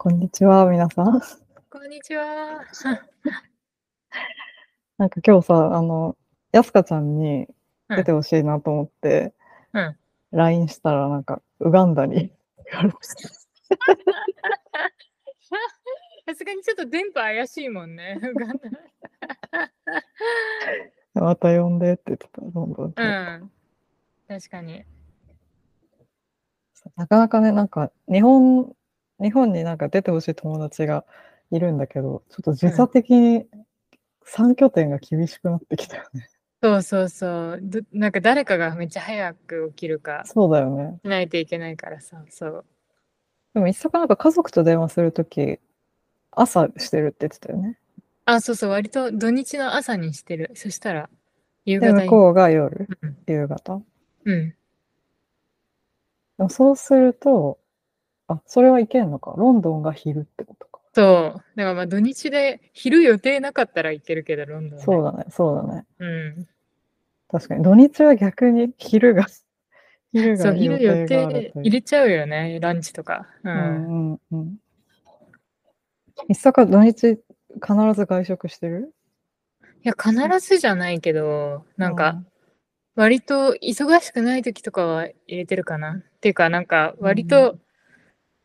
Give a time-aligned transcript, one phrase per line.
[0.00, 1.20] こんにちは、皆さん。
[1.68, 2.64] こんにちは。
[4.96, 6.16] なんか今日さ、あの、
[6.52, 7.48] やすかちゃんに
[7.88, 9.34] うん出てほしいなと思って、
[9.72, 9.98] うん
[10.30, 12.30] LINE したら、なんか、ウガンダに。
[16.26, 18.20] さすがにちょっと電波怪しいもんね。
[18.22, 18.60] ウガン
[21.14, 22.92] また呼んでって言ってた、どんどん。
[22.92, 23.50] ダうん。
[24.28, 24.84] 確かに。
[26.94, 28.76] なかなかね、なんか、日本、
[29.20, 31.04] 日本になんか出てほしい友達が
[31.50, 33.46] いるんだけど、ちょっと時差的に
[34.24, 36.28] 3拠点が厳しくなってきたよね。
[36.62, 37.60] そうそうそう。
[37.62, 40.98] どなんか誰かがめっちゃ早く起きるかそうだよね。
[41.04, 42.24] しないといけないからさ。
[42.30, 42.64] そう。
[43.54, 45.58] でも、一坂なんか家族と電話するとき、
[46.32, 47.78] 朝してるって言ってたよね。
[48.24, 48.70] あ、そうそう。
[48.70, 50.50] 割と土日の朝にしてる。
[50.54, 51.08] そしたら、
[51.64, 52.04] 夕で、方に。
[52.04, 53.82] 向こうが夜、うん夕方。
[54.24, 54.54] うん。
[56.38, 57.58] でもそうすると、
[58.28, 59.34] あ、それはいけんのか。
[59.36, 60.80] ロンドンが昼ってことか。
[60.94, 61.42] そう。
[61.56, 64.84] だからまあ土日で昼予定なかったらいけるけど、ロンドン、ね。
[64.84, 65.86] そうだね、そうだね。
[65.98, 66.48] うん。
[67.30, 67.64] 確かに。
[67.64, 69.26] 土日は逆に昼が、
[70.12, 71.52] 昼そう、昼予定。
[71.56, 72.58] 入れちゃうよね。
[72.60, 73.26] ランチとか。
[73.44, 73.48] う。
[73.48, 74.56] うんんうんうん。
[76.28, 77.18] 一坂土日必
[77.94, 78.92] ず外食してる？
[79.84, 82.22] いや、必ずじゃないけど、なんか、、
[82.96, 86.02] 割と忙しくない時とかは入れてるかな。
[86.04, 87.58] っていうか、なんか、割うと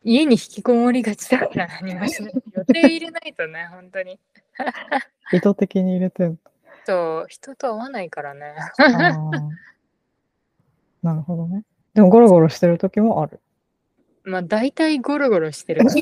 [0.04, 2.34] 家に引きこもりがちだから何もしない。
[2.56, 4.20] 予定入れないとね、 本当に。
[5.32, 6.38] 意図的に入れてんの
[6.86, 8.54] そう、人と会わないからね。
[11.02, 11.64] なるほどね。
[11.94, 13.40] でもゴロゴロしてる時もある。
[14.24, 15.94] まあ、大体ゴロゴロしてるか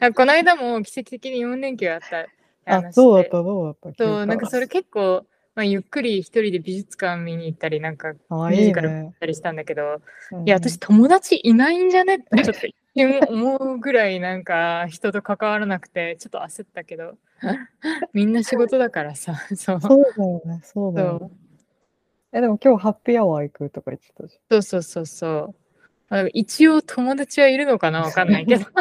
[0.00, 0.10] な。
[0.14, 2.26] この間も奇跡的に4連休あった
[2.66, 9.14] あ、話でどうだったどうだったそう、なんかそれ結構、まあ、ゆっくり一人で美術館見に行ったり、なんか、ミューいいジカル見ね。
[9.20, 12.66] たりしたんだけど、うんいや、私友達いないんじゃねってちょっと
[12.96, 17.18] 一瞬思うぐらいなんか人と関わらなくてちょっと焦ったけど
[18.14, 21.30] みんな仕事だからさ そうそうだよね、そうだよね。
[22.32, 25.54] え、でも今日ハッピーアワー行くとか言ってたじそうそうそうそう
[26.08, 28.72] あ一応友達はいるのかなわかんないけどゃん。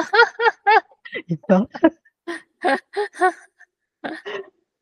[1.33, 1.67] いた？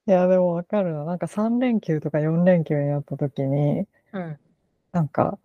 [0.05, 1.05] いや、でもわかるな。
[1.05, 4.37] なんか3連休とか4連休になった時に、うん
[4.91, 5.39] なんか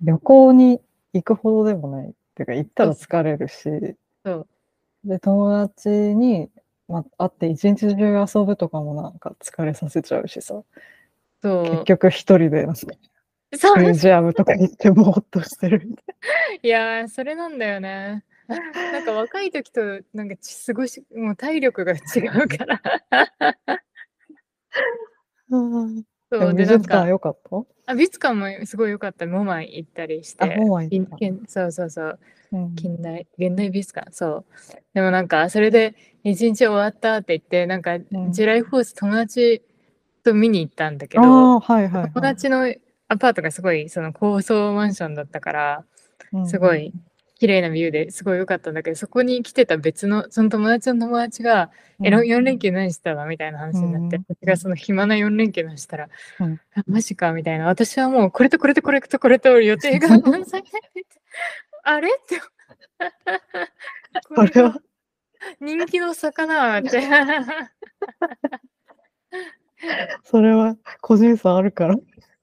[0.00, 0.80] 旅行に
[1.12, 2.14] 行くほどでもない。
[2.32, 4.48] っていうか、行ったら疲れるし、そう。
[5.04, 6.50] で、友達に、
[6.88, 10.62] ま、会って一日中遊ぶとかもなんか疲れさせちゃうしさ、
[11.42, 12.80] そ結局一人でなんか
[13.52, 16.02] ミュージアムとか行ってぼーっとしてるみた
[16.54, 18.24] い いやーそれなんだよね。
[18.48, 21.96] なんか若い時となんかち過ごしもう体力が違
[22.44, 22.80] うから。
[23.08, 23.82] な。
[26.38, 27.56] そう美術館良かった？
[27.86, 29.26] あ美術館もすごい良かった。
[29.26, 30.44] モマイ行ったりして。
[30.44, 31.16] あモマイ行った。
[31.48, 32.18] そうそうそう。
[32.52, 32.74] うん。
[32.74, 34.44] 近代現代美術館そう。
[34.94, 35.94] でもなんかそれで
[36.24, 38.06] 一日終わったって言ってなんか、ん。
[38.30, 39.62] ジェライフォース友達
[40.22, 42.12] と見に行ったんだけど、はいはい、はい。
[42.12, 42.72] 友達の
[43.08, 45.84] アパートがすごいその高層マンションだったから
[46.32, 46.46] うん。
[46.48, 46.92] すごい
[47.42, 56.08] 綺麗なビューですごい良かったんだけどそこに来てた別のその友達の友達が「えうん4連休何してたの?」みたいな話になって、うん私がその暇な4連休のしたら
[56.38, 60.68] 「うんあマジか」みたいな私はもうこれとこれとこれとこれと予定が満載で
[61.82, 62.40] あれって
[64.36, 64.80] あれは
[65.60, 67.02] 人気の魚って
[70.22, 71.96] それは個人差あるから。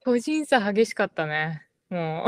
[0.04, 2.26] 個人差激しかったねも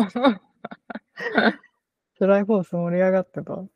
[2.22, 3.52] スライフォース盛り上がってた？
[3.54, 3.68] う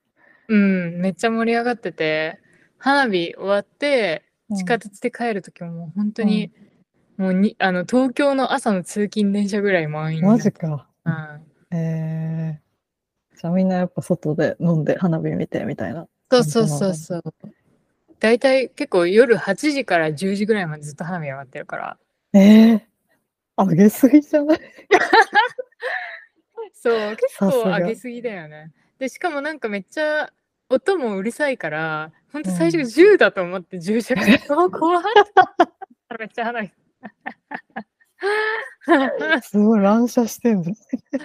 [0.48, 2.38] うんめっちゃ盛り上がってて
[2.78, 4.22] 花火終わって
[4.54, 6.52] 地下鉄で帰る時ももう本当に、
[7.16, 10.86] もうにあの東京の朝の通勤電車ぐらい満員マジか。
[11.04, 16.06] うん、えー、じゃあみんなやっぱ外で飲んで花火見てみたいな。
[16.30, 17.22] そうそうそうそう。
[18.20, 21.98] 大体結構夜8時から10時ぐらいまでずっと花火上がってるから。
[22.32, 24.60] ええー、上げすぎじゃない？
[26.78, 28.72] そう結構上げすぎだよね。
[28.98, 30.30] でしかもなんかめっちゃ
[30.68, 32.84] 音もうるさいからほんと最初うん。
[32.88, 35.04] 銃だと思って銃射して、 あ怖い
[36.18, 36.72] めっちゃす。
[39.58, 40.76] ごい乱射してんじゃん。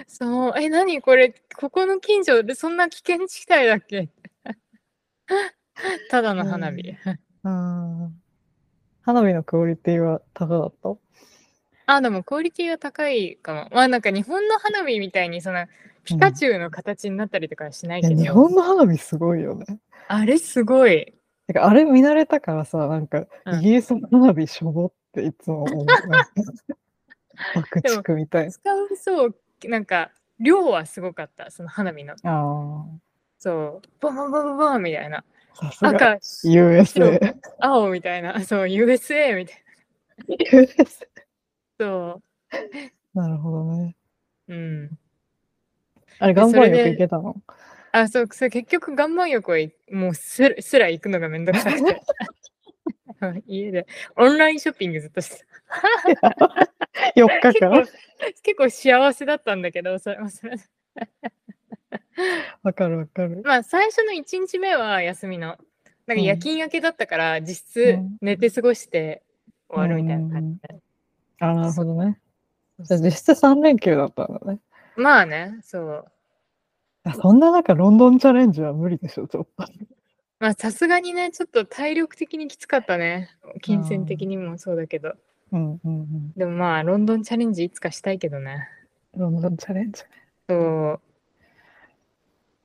[0.08, 4.08] そう、え、何これ、ここの近所でそんな危険地帯だっけ？
[6.10, 6.94] ただの花火。
[7.44, 8.22] うん。
[9.02, 10.96] 花火のクオリティは高かった？
[11.86, 13.68] あ、でもクオリティは高いかも。
[13.72, 15.66] まあなんか日本の花火みたいにその
[16.04, 19.78] ピカチュウの形になったりとかはしないいやけど、日本の花火すごいよね。
[20.08, 21.14] あれすごい。
[21.46, 25.86] てかあれ見慣れたからさ、なんかうんイギリスの花火しょぼっていつも思う。
[25.86, 26.30] なんか
[27.54, 28.52] 爆竹みたいな。
[28.52, 32.14] 使うそう、なんか量はすごかった、その花火の。
[32.24, 32.86] あ
[33.38, 35.24] そう、ボンボンボンボンボンみたいな。
[35.54, 36.06] さすが赤、
[36.44, 37.34] USA。
[37.58, 38.40] 青みたいな。
[38.44, 39.64] そう、USA みたい
[40.28, 40.86] USA な。
[41.82, 42.22] そ
[43.14, 43.96] なるほどね。
[44.48, 44.54] う。
[44.54, 44.98] うん。
[46.20, 47.36] あれ、で岩盤浴行けたの？
[47.90, 52.02] あ、そう、それ結局岩盤浴はいもうすらすら行くのがめんどくさくて。
[53.46, 53.86] 家で
[54.16, 55.44] オンラインショッピングずっとして
[56.20, 56.36] た。
[57.16, 57.84] 4日間？
[58.42, 60.56] 結構幸せだったんだけど、それそれ
[62.62, 63.42] わかるわかる。
[63.44, 65.58] まあ最初の1日目は休みの。
[66.06, 69.22] なんか夜勤明けだったから、実質うん寝て過ごして
[69.68, 70.91] 終わるみたいな感じで。
[71.42, 72.20] あ、なるほどね。
[72.78, 74.60] じゃ実質3連休だったんだね。
[74.96, 76.04] まあね、そう。
[77.04, 79.64] いやそんな中、ロンドンチャレンジは無理でしょ、ちょっと。
[80.38, 83.30] まあさすがにね、ちょっと体力的にきつかったね。
[83.60, 85.14] 金銭的にもそうだけど。
[85.50, 86.32] うんうんうん。
[86.36, 88.68] でもまあ、ロンドンチャレンジいつかしたいけどね。
[89.16, 90.08] ロンドンチャレンジね。
[90.48, 91.00] そう。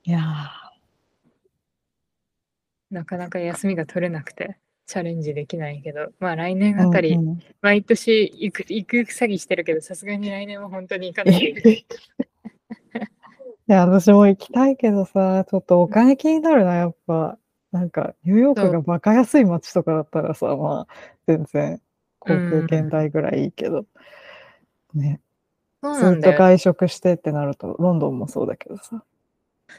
[0.03, 0.21] いや
[2.91, 6.87] なかなか休みが取れなくて、チャレンジできないけど、まあ来年ー。
[6.87, 11.85] あたり、うんうん毎年行く、行く詐欺してるけど、さすがに来年は本当に行かないと い
[13.67, 17.37] や、私も行きたいけどさ、ちょっとお金気になるな、やっぱ。
[17.73, 20.93] なんか、ニューヨークがバカ安い街とかだったらさ、まあ、
[21.27, 21.81] 全然、
[22.19, 23.85] 航空券代ぐらいいいけど。
[24.93, 25.19] ね、
[25.83, 26.21] そうずっ。
[26.21, 29.03] と外食してってなると、ロンドンもそうだけどさ。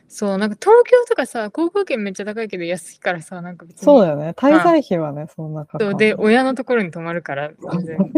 [0.06, 3.85] そう、なんか東京とかさ、航空券めっちゃ高いけど安いからさ、なんか別に。
[3.85, 4.31] そうだよね。
[4.31, 7.99] 滞在費はね、そんなかかんないそうで、親のところに泊まるから、全然。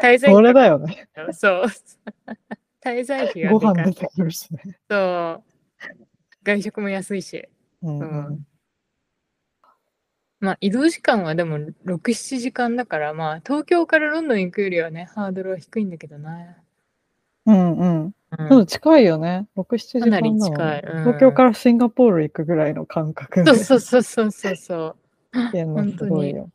[0.00, 1.08] 滞在それ費だよね。
[1.32, 1.64] そう。
[2.82, 3.60] 滞在費がご。
[3.60, 4.78] 飯出てくるしね。
[4.88, 5.44] そう。
[6.42, 7.48] 外食も安いし。
[7.82, 8.46] うんううんん
[10.40, 16.56] まあ移動時間はでも6、7時間だから、まあ東京からロンドン行くよりはね、ハードルは低いんだけどな。
[17.50, 18.14] うんうん。
[18.38, 19.48] うんでも近いよね。
[19.56, 20.82] 6、7時かなり間だもん近い。
[20.82, 24.96] うん東京からシンガポール行くぐらいの感覚でそうそうそうそうそうそう。
[25.32, 26.50] 行けすごいよ。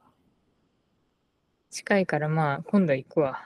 [1.69, 3.41] 近いからまあ今度行くわ。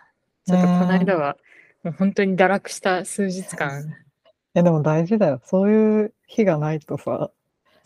[0.46, 1.38] ちょっとこの間は
[1.84, 3.96] もう本当に堕落した数日間。
[4.54, 5.42] え、でも大事だよ。
[5.46, 7.32] そういう日がないとさ、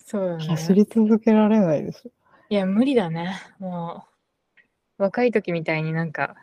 [0.06, 0.48] そうだね。
[0.48, 2.12] 走り続けられないでしょ。
[2.50, 3.36] いや、無理だね。
[3.60, 4.06] も
[5.00, 6.36] う、若い時みたいになんか、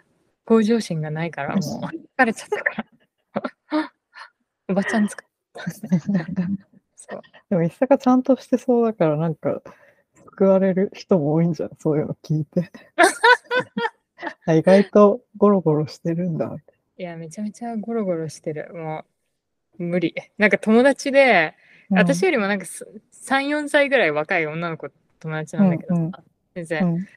[0.44, 2.86] 向上心がないから、もう、疲れちゃったから。
[4.68, 5.22] おばちゃん使。
[6.96, 7.20] そう。
[7.48, 9.62] でも、一坂ちゃんとしてそうだから、なんか、
[10.14, 11.70] 救われる人も多いんじゃん。
[11.78, 12.70] そういうの聞いて。
[14.46, 16.56] あ意外とゴロゴロしてるんだ。
[16.98, 18.70] いや、めちゃめちゃゴロゴロしてる。
[18.74, 19.04] も
[19.78, 20.14] う、無理。
[20.38, 26.12] なんか友達で、うん私よりもなんかす3、4歳ぐらい若い女の子友達なんだけどさ、うんうん
[26.54, 26.86] 全然。
[26.86, 27.08] うん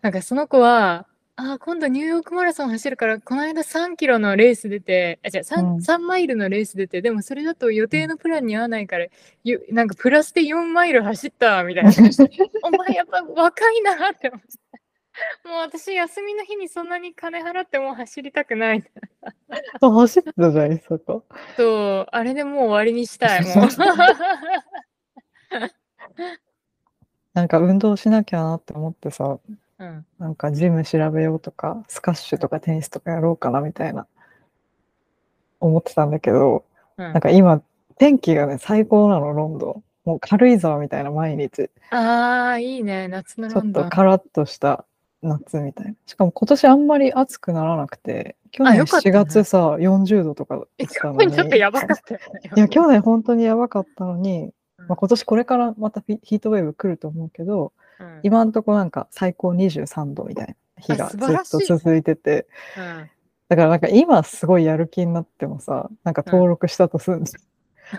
[0.00, 1.06] なんかその子は、
[1.36, 9.06] あー今度ニューヨークマラソン走るから、この間3キロのレース出て、あ、じゃ 3, うん3マイルのレース出て、でもそれだと予定のプランに合わないから、
[9.42, 11.90] ゆなんかプラスで4マイル走ったみたいな。
[12.62, 14.46] お前やっぱ若いなって思って。
[15.48, 18.84] もう私休みの日にそんなに金払ってもう走りたくない。
[19.80, 21.22] あ走ってたじゃん、一坂。
[21.56, 23.42] そう、あれでもう終わりにしたい。
[23.56, 23.68] もう
[27.34, 29.38] なんか運動しなきゃなって思ってさ、
[29.78, 34.06] うん、なんかジム調べようとか、スカッシュとかテニスとかやろうかなみたいな、
[35.60, 36.64] 思ってたんだけど、
[36.96, 37.60] うんなんか今、
[37.98, 39.84] 天気がね、最高なの、ロンドン。
[40.04, 41.70] もう軽井沢みたいな毎日。
[41.90, 43.08] ああ、いいね。
[43.08, 43.84] 夏のちょっロンドン。
[43.84, 44.84] とカラッとした
[45.22, 45.94] 夏みたいな。
[46.06, 51.18] しかも今年あんまり暑くならなくて、去年4あよかったね月さ、40度とかだっえ、たのに。
[51.18, 52.50] 去年ちょっとやばかったよね。
[52.54, 62.46] いや、去年本当にやばかったのに、うんまあ、今年これからまたヒヒートウェーブ来ると思うけど、うん今んとこなんか最高23度みたいな日があずっと続いてて、
[62.76, 63.10] うん
[63.48, 67.40] だからなんか今すごいやる気になってもさ、なんか登録したとするんですよ。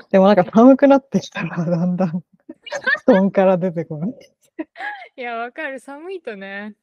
[0.10, 2.24] でもなんか寒くなってきたらだんだん
[3.06, 4.14] 布団から出てこない。
[5.18, 5.80] いや、わかる。
[5.80, 6.76] 寒いとね。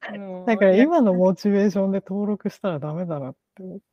[0.46, 3.84] だから今のモチベーションで登録したらダメだなって思って。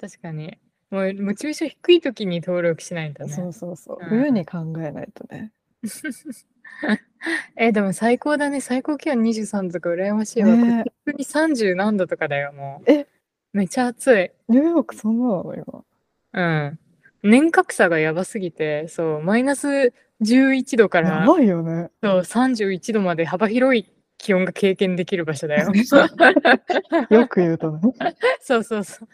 [0.00, 0.58] 確かに。
[0.90, 3.32] もうモチベーション低い時に登録しないとね。
[3.32, 3.98] そうそうそう。
[4.00, 5.52] うん冬に考えないとね。
[7.56, 8.60] え、でも最高だね。
[8.60, 10.48] 最高気温23度とか羨ましいわ。
[10.48, 12.90] ねえここに30何度とかだよ、もう。
[12.90, 13.06] え
[13.52, 14.30] めっちゃ暑い。
[14.48, 15.84] ニューヨークそんななの今。
[16.32, 16.78] うん。
[17.22, 21.90] 年較差がやばすぎて、そう、マイナス11度かやらばいよね。
[22.02, 25.72] そう31度まで幅広い気温が経験できる場所だよ。
[27.10, 27.80] よく言うとね。
[28.40, 29.08] そうそうそう。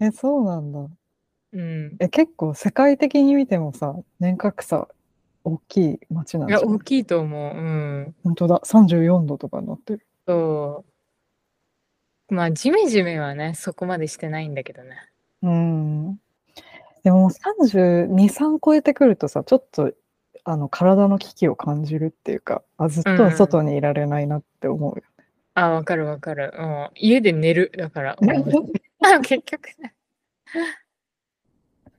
[0.00, 0.86] え、そうなんだ。
[1.52, 1.96] うん。
[2.00, 4.88] え、結構世界的に見てもさ、年較差
[5.46, 7.56] 大きい街なんいや、じゃん大きいと思う。
[7.56, 8.14] うん。
[8.24, 10.06] 本当だ、34度とかになってる。
[10.26, 10.84] そ
[12.28, 12.34] う。
[12.34, 14.96] まあ、ジメジメはね、そこまでしてないんだけどね。
[15.42, 16.16] うん。
[17.04, 19.92] でももう32、3超えてくるとさ、ちょっと、
[20.42, 25.04] あの、体の危機を感じるっていうか、あ、ずっとは外にいられないなって思うよ。
[25.54, 26.52] あ、わかるわかる。
[26.58, 27.70] うん、家で寝る。
[27.78, 28.16] だから。
[29.22, 29.94] 結局ね。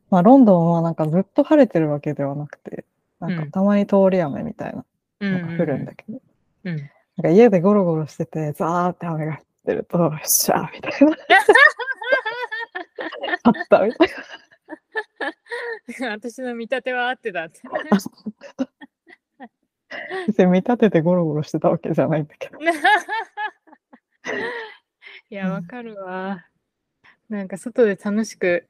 [0.10, 2.84] まあ、ロンドンはなんかずっと晴れてるわけではなくて、
[3.20, 4.86] なんうんかたまに通り雨みたいな
[5.20, 6.22] うんのが降るんだけど、
[6.66, 6.76] うん。
[6.76, 6.88] なん
[7.24, 11.18] か家でゴロゴロしてて、ザーって雨が降ってると、よっしゃーみたいな。
[13.44, 14.10] あったみたい
[16.10, 17.62] 私の見立ては合ってたって。
[17.64, 17.74] な。
[20.28, 22.60] 別に見立ててゴロゴロしてたわけじゃないんだけど。
[25.30, 26.46] いや、わかるわ。
[27.30, 28.68] なんか外で楽しく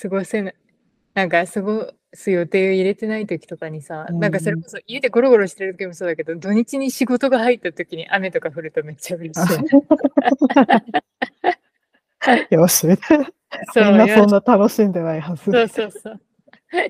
[0.00, 0.54] 過ごせない。
[1.14, 9.58] なんか過ごす予定を入れてない時とかにさ、うんなんかそれこそ家でゴロゴロしてる時もそうだけど、土日に仕事が入った時に雨とか降るとめっちゃ嬉しい。
[12.54, 13.26] よし、みたいな。
[13.72, 15.50] そうみんなそんよな楽しんでないはず。
[15.50, 16.20] そうそうそう。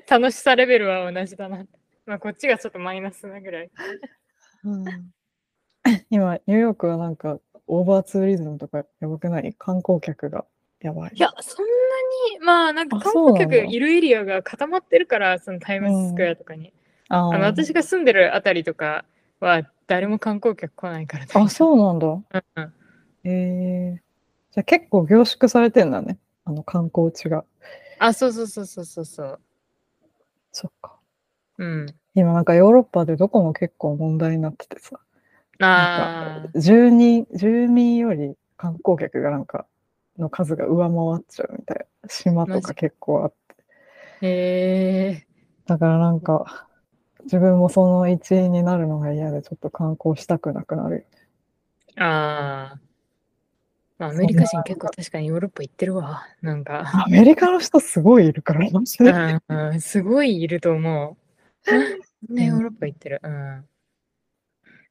[0.09, 1.65] 楽しさレベルは同じだな。
[2.05, 3.71] まあこっちがちょっとマイナスなぐらい。
[4.65, 4.83] うん
[6.09, 9.53] 今、ニューヨークはなんか、オーバーツーリズムとかやばくない？
[9.57, 10.45] 観光客が
[10.83, 11.11] やばい。
[11.15, 11.71] いや、そんな
[12.37, 16.73] に、まあなんかあ観光客いるエリアが固まってるから、そのタイムズスクエアとかに。
[17.07, 19.05] ああの私が住んでるあたりとか
[19.39, 22.07] は誰も観光客来ないからあ、そうなんだ。
[22.07, 22.23] うん
[22.55, 22.73] うん
[23.25, 24.01] えー、
[24.53, 26.17] じゃあ結構凝縮されてんだね。
[26.45, 27.45] あの観光地が。
[27.99, 29.39] あ、そうそうそうそうそうそう。
[30.51, 30.99] そっか。
[31.57, 31.85] うん。
[32.15, 34.99] 今なんかヨーロッパでどこも結構問題になっててさ。
[35.59, 39.65] ああ、住人、住民より観光客がなんか、
[40.17, 42.09] の数が上回っちゃうみたいな。
[42.09, 43.33] 島とか結構あっ
[44.21, 44.27] て。
[44.27, 45.27] へえ
[45.65, 46.67] だからなんか、
[47.23, 51.03] 自分もその一員になるのが嫌でちょっと観光したくなくなるよ。
[52.03, 52.79] ああ。
[53.97, 56.27] まあ、アメリカ人結構確かにヨーロッパ行ってるわ。
[56.41, 57.05] なんか。
[57.05, 59.11] アメリカの人すごいいるから、マジで。
[59.11, 61.17] うんうん、すごいいると思
[62.29, 62.33] う。
[62.33, 63.21] ね、ヨーロッパ行ってる。
[63.23, 63.65] うん。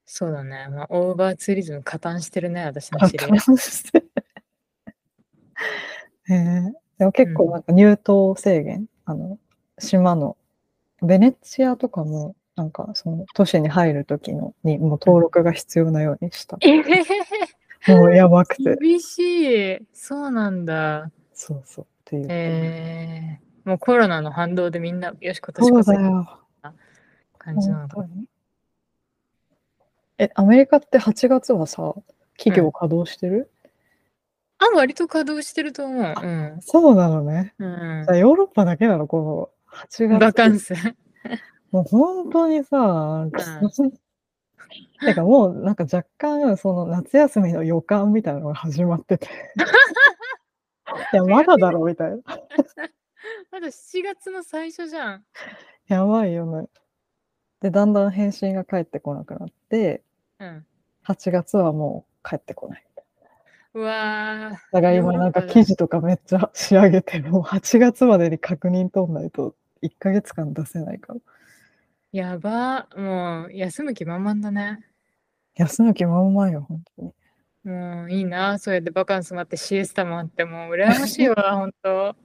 [0.06, 0.68] そうだね。
[0.68, 3.38] まあ、オーバーツーリズム加担してるね、私の知り合い。
[6.28, 9.38] へえでも結構なんか入島制限、あの、
[9.78, 10.36] 島の、
[11.02, 16.58] ベネチアとかも、なんかその都市に入るときのにもう登録が必要なようにした。
[16.60, 17.04] えへへ
[17.80, 18.76] へもうやばくて。
[18.76, 19.78] 厳しい。
[19.92, 21.10] そうなんだ。
[21.32, 21.84] そうそう。
[21.84, 22.26] っていう。
[22.28, 25.92] えー、もうコロナの反動でみんな、よし、今年こそ。
[27.38, 28.06] 感じなのか。
[30.18, 31.94] え、アメリカって8月はさ、
[32.36, 33.50] 企業稼働してる、
[34.62, 36.14] あ、割と稼働してると思う。
[36.22, 36.58] うん。
[36.60, 37.54] そうなのね。
[37.58, 39.06] うんじゃあヨーロッパだけなの？
[39.06, 40.18] この8月。
[40.20, 40.74] バカンス。
[41.72, 43.26] もう本当にさ、
[45.00, 49.28] てかもうなんか若干その夏休みの予感みたいなのが始まってて。
[51.14, 52.16] いや、まだだろみたいな。
[53.50, 55.24] まだ7月の最初じゃん。
[55.88, 56.68] やばいよね。
[57.60, 60.02] で、だんだん返信が返ってこなくなって、
[60.38, 60.66] うん。
[61.06, 62.84] 8月はもう帰ってこない。
[63.74, 64.56] うわー。
[64.72, 71.20] だから今なんか記事とかめっちゃ仕上げて、もう8月までに確認取んないと1ヶ月間出せないから。
[72.12, 72.88] やば。
[72.96, 74.84] もう、休む気満々だね。
[75.54, 77.14] 休む気満々よ、本当に。
[77.64, 78.58] もういいな。
[78.58, 82.16] そうやってバカンスもあって、シエスタもあって、もう羨ましいわ、 本当。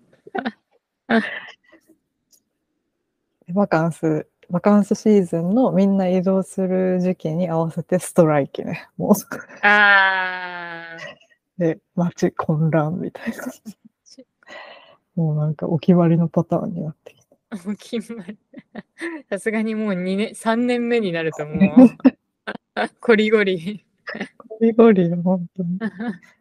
[3.48, 8.90] で バカンス、バカンスシーズンのみんな移動する時期に合わせてストライキね。
[8.98, 9.14] もう、
[9.62, 10.98] あ
[11.58, 13.36] で、街混乱みたいな。
[15.16, 17.56] もうなんかお決まりのパターンになってきた。
[17.56, 17.68] ー。
[17.68, 18.38] もう決まり。
[19.30, 21.90] さすがにもう2年、3年目になるともう、
[23.02, 23.84] コリゴリ。
[24.38, 25.80] ゴリゴリよ、本当に。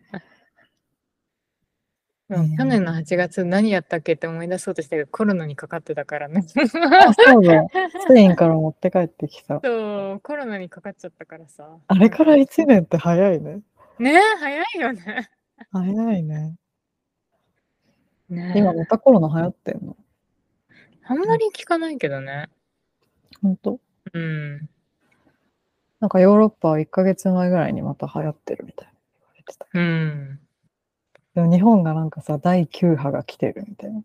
[2.29, 6.45] 去年の8月何やったっけって思い出そうとしたけど、コロナにかかってたからね。
[6.57, 7.65] あ、そうだ。
[8.01, 9.61] スペインから持って帰ってきた。
[9.63, 11.79] そう、コロナにかかっちゃったからさ。
[11.87, 13.61] あれから1年って早いね。
[13.99, 15.31] ねえ、早いよね。
[15.73, 16.57] 早いね。
[18.29, 19.97] ねえ今またコロナ流行ってんの？
[21.05, 22.49] あんまり聞かないけどね。
[23.43, 23.81] 本当？
[24.13, 24.69] うん。
[26.01, 29.67] なんかヨーロッパは1ヶ月前ぐらいにまた流行ってるみたいな言われてた。
[29.73, 30.41] うん。
[31.35, 34.03] でも日本がなんかさ、第9波が来てるみたいな。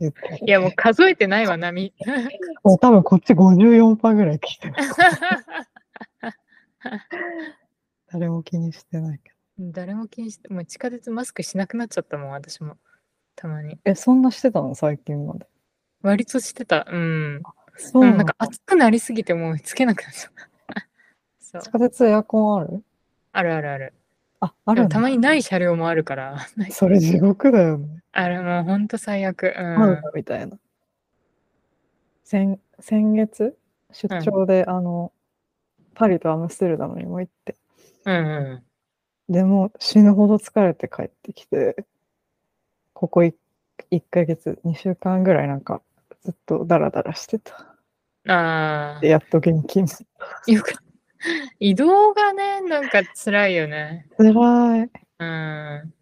[0.00, 0.10] い
[0.50, 1.92] や、もう数えてないわ、波。
[2.64, 4.74] もう多分こっち54%ぐらい来てる。
[8.12, 9.36] 誰も気にしてないけど。
[9.72, 12.76] 誰も気にして、もう地下鉄マスクしなくなっちゃったもん、私も。
[13.34, 13.78] たまに。
[13.84, 14.74] え、そんなしてたの？
[14.74, 15.46] 最近まで。
[16.02, 16.86] 割としてた。
[16.90, 17.42] うん。
[17.76, 20.88] そううん、なんか暑くなりすぎてもうつけなくなっちゃった。
[21.40, 21.70] そう地。
[21.70, 22.84] 下鉄エアコンある？
[23.32, 23.94] あるあるある。
[24.40, 26.38] あ、あるたまにない車両もあるから、
[26.70, 28.02] それ地獄だよね。
[28.12, 29.54] あれもうほんと最悪。
[29.56, 30.02] うん。
[30.14, 30.58] みたいな。
[32.24, 33.56] 先先月？
[33.92, 35.12] 出張で、あの
[35.94, 37.56] パリとアムステルダムにも行って
[38.04, 38.64] うんう
[39.28, 39.32] ん。
[39.32, 41.84] でも死ぬほど疲れて帰ってきて
[42.92, 43.34] ここ 1,
[43.90, 45.80] 1ヶ月2週間ぐらいなんか
[46.22, 47.76] ずっとダラダラしてた
[48.28, 50.74] あでやっと元気になっあ、よく。
[51.60, 54.06] 移動がね、なんか辛いよね。
[54.10, 54.90] た辛い
[55.20, 55.94] うん。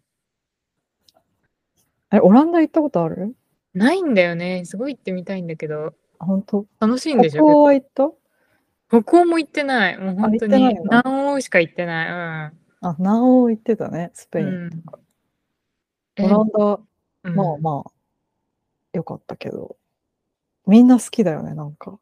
[2.13, 3.35] えオランダ行ったことある？
[3.73, 4.65] ないんだよね。
[4.65, 6.65] すごい行ってみたいんだけど、あ本当？
[6.79, 8.11] 楽しいんでし北ょ欧は行った？
[8.91, 9.97] 北欧も行ってない。
[9.97, 10.83] もう本当に行ってないの？
[10.83, 12.07] 南欧しか行ってない。
[12.81, 14.83] あ南欧行ってたねスペイン、うん。
[16.19, 16.79] オランダ
[17.23, 17.91] うんまあまあ
[18.93, 19.77] よかったけど
[20.65, 21.99] みんな好きだよねなんか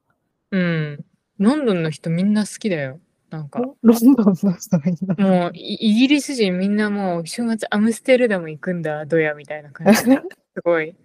[0.51, 1.05] うん。
[1.37, 2.99] ロンドンの人みんな好きだよ。
[3.29, 3.59] なんか。
[3.59, 10.15] ロンドンの人みんなもうイイギリス人みんなもう週末アムステルダム行くんだ、どやみたいな感じで。
[10.55, 10.89] すごい。
[10.89, 10.95] い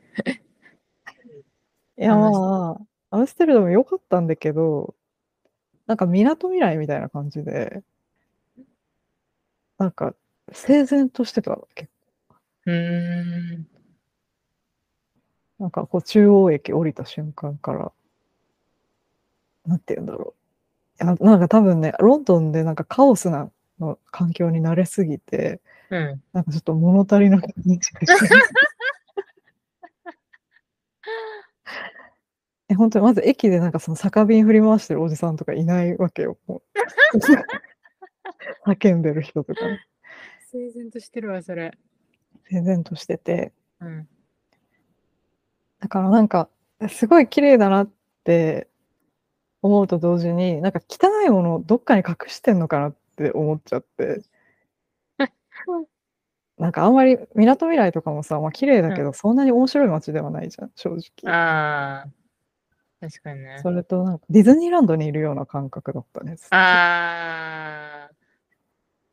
[1.96, 2.78] やま
[3.10, 4.94] あ、アムステルダム良かったんだけど、
[5.86, 7.82] なんか港未来みたいな感じで、
[9.78, 10.14] なんか
[10.52, 11.90] 整然としてた結
[12.28, 12.36] 構
[12.66, 13.66] うーん。
[15.58, 17.92] なんかこう中央駅降りた瞬間から、
[19.66, 20.34] なんて言うんだろ
[21.00, 21.04] う。
[21.04, 23.50] いやなんか多分ね、ロンドンでなんかカオスな
[23.80, 25.60] の環境に慣れすぎて、
[25.90, 26.22] うん。
[26.32, 28.06] なんかちょっと物足りな感じがして。
[32.68, 36.38] え、本当にまず駅でなんかその酒瓶振り回してるおじさんとかいないわけよ。
[36.46, 36.62] も
[37.14, 37.18] う
[38.70, 39.80] 叫んでる人とかね、
[40.50, 41.76] 整然としてるわ、それ。
[42.48, 43.52] 整然としてて。
[43.80, 44.08] うん。
[45.80, 46.48] だからなんか、
[46.88, 47.90] すごい綺麗だなっ
[48.24, 48.68] て
[49.62, 54.22] 思うと同時に、なんか汚いものをどっかに隠してんのかなって思っちゃって。
[56.56, 61.32] なんかあんまり港未来とかもさ、まあ綺麗だけど、そんなに面白い街ではないじゃん、正直。
[61.32, 62.23] ああ。
[63.04, 63.58] 確かにね。
[63.62, 66.36] それとなんかディズニーランドにいるような感覚だったね。
[66.36, 68.10] ずっとああ。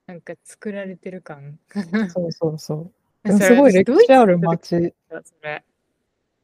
[0.08, 1.60] なんか作られてる感。
[2.10, 2.91] そうそうそう。
[3.27, 4.93] でもすごい私歴史ある街。
[5.10, 5.63] だそれ。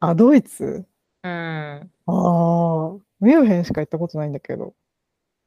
[0.00, 0.84] あ、ドイツ？
[1.22, 1.30] うん。
[1.30, 4.74] ああ、ミュンヘンしか行ったことないんだけど。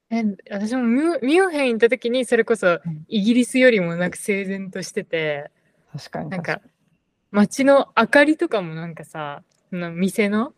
[0.09, 5.51] え、私もミュミュンヘン行った時にそれこそんイギリスよりもなんか整然としてて、
[5.93, 6.67] 確かになん確か
[7.29, 10.53] 街の明かりとかもなんかさ、その店の。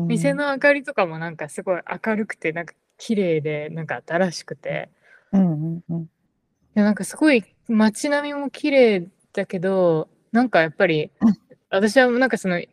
[0.00, 4.90] 店の明かりとかもなんかすごい明るくてなんか綺麗でなんか新しくて、
[5.32, 6.06] うんうんうん。
[6.74, 11.34] でなんかすごい街並みも綺麗だけど、なんかやっぱりうん
[11.70, 12.68] 私はなんかそのイ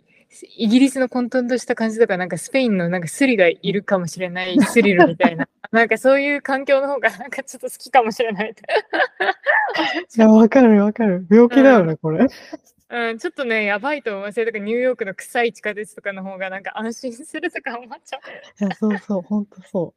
[0.68, 8.56] ギリスの混沌とした感じとか、なんかスペインのなんかスリがいるかもしれないスリルみたいな、 なんかそういう環境の方がなんかちょっと好きかもしれない。
[10.16, 11.26] いや、わかるわかる。
[11.30, 12.28] 病気だよね、これ。
[12.94, 14.32] うん、ちょっとね、やばいと思う。
[14.32, 18.22] それとかニューヨークの臭い地下鉄とかの方がなんか安心するとか思っちゃい
[18.60, 19.96] や、そうそう、ほんとそ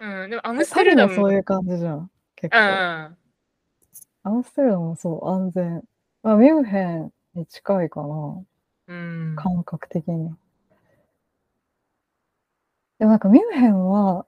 [0.00, 0.06] う。
[0.06, 0.22] う。
[0.22, 2.10] うん、でもアムステルダムもそういう感じじゃん。
[2.36, 3.16] 結うん、
[4.22, 4.30] 構。
[4.30, 5.84] アムステルダムもそう、安全。
[6.22, 8.42] まあ、ミュンヘンに近いかな。
[8.86, 9.36] うん。
[9.36, 10.34] 感覚的に。
[12.98, 14.24] でもなんかミュンヘンは、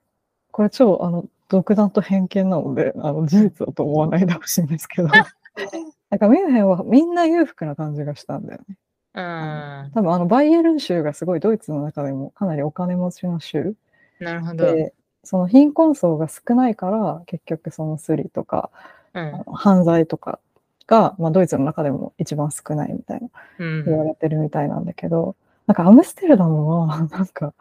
[0.51, 5.09] これ超、あの、独断と偏見なので、あの、事実だと思わないでほしいんですけど、
[6.11, 8.77] なんかミュンヘンはみんな裕福な感じがしたんだよね。
[9.15, 9.91] うん。
[9.95, 13.75] 多分あの、バイエルン州がすごいドイツの中でもかなりお金持ちの州
[14.19, 14.75] なるほど。
[14.75, 14.93] で、
[15.25, 18.71] その貧困層が少ないから、結局そのスリとか、
[19.13, 20.39] うん犯罪とか
[20.87, 25.35] が、まあ、ドイツの中でも一番少ないみたいなうん言われてるみたいなんだけど、
[25.67, 27.55] なんかアムステルダムは、なんか、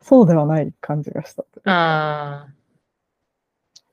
[0.00, 2.48] そうではない感じがしたあ、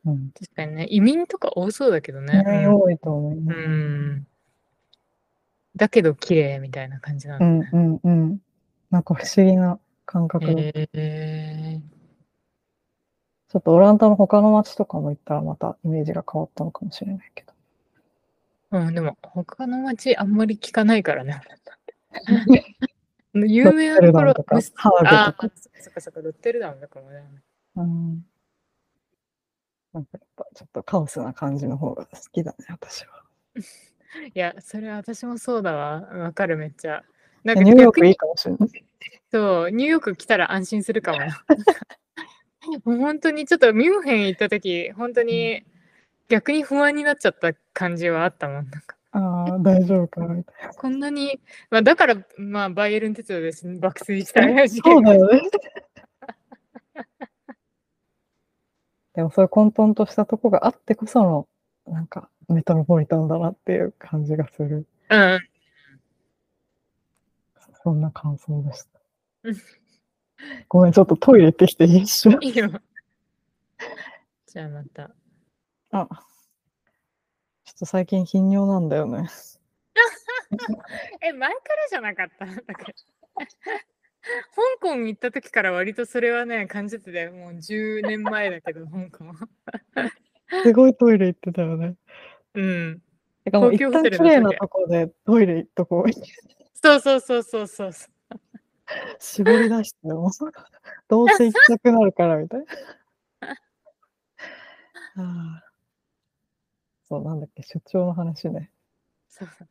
[0.05, 0.31] うん。
[0.31, 0.87] 確かにね。
[0.89, 2.43] 移民とか多そうだけどね。
[2.43, 3.45] ね、多いと思いうん。
[3.45, 3.59] ます。
[3.59, 4.27] うん
[5.75, 7.69] だけど綺麗みたいな感じなうんのね。
[7.73, 8.39] うんうん。
[8.91, 11.81] なんか不思議な感覚だったへえ
[13.49, 17.53] ちょっとオランダの他の街とかも行ったらまたイメージが変わったのかもしれないけど。
[18.79, 21.41] うん、でも他の街あんまり聞かないからね。
[23.33, 25.35] 有名なところハーグとかああ、
[25.79, 27.23] そっかそっか、ロッテルダムだからね。
[27.75, 28.25] うん。
[29.93, 33.23] なんかやっぱちょっとカオスな感じの方が好きだね、私は。
[34.33, 36.01] いや、それ私もそうだわ。
[36.01, 37.03] わかる、めっちゃ。
[37.43, 38.69] なんえかニューヨークいいかもしれない。
[39.31, 41.45] そう、ニューヨーク来たら安心するかもな。
[42.85, 45.63] もう本当にちょっとミュンヘン行った時、本当に
[46.29, 48.69] 逆に不安になっちゃった感じはあったもん。
[48.69, 50.73] なんかああ、大丈夫かなみたいな。
[50.73, 55.41] こんなに、まあ、だから、まあ、バイエルン鉄道です爆睡した事そうだよね。
[59.13, 61.47] でもそういう混沌としたとこがあってこその
[61.85, 64.87] なんかメトロポリタンだなっていう感じがする。
[65.09, 65.39] うん。
[67.83, 68.99] そんな感想でした
[69.43, 69.55] うん。
[70.69, 72.39] ごめん、ちょっとトイレ行ってきていい一緒。
[72.41, 72.69] いいよ。
[74.47, 75.11] じゃあまた。
[75.91, 76.07] あ、
[77.65, 79.29] ちょっと最近頻尿なんだよね。
[81.21, 82.45] え、前からじゃなかった？
[84.23, 87.33] 香港行った時から割とそれはね、感じてたよ。
[87.33, 89.33] もう10年前だけど、 香港。
[90.63, 91.95] すごいトイレ行ってたよね。
[92.53, 93.01] うん。
[93.43, 96.11] てかもう一高級ホテルの旦綺麗なトイレとこでトイレ行っとこう。
[96.75, 97.91] そうそうそうそうそう。
[99.19, 100.31] 絞り出しても、
[101.07, 102.65] どうせ行きたくなるからみたいな。
[105.23, 105.63] はあ
[107.03, 108.71] そう、なんだっけ、出張の話ね。
[109.27, 109.67] そうそう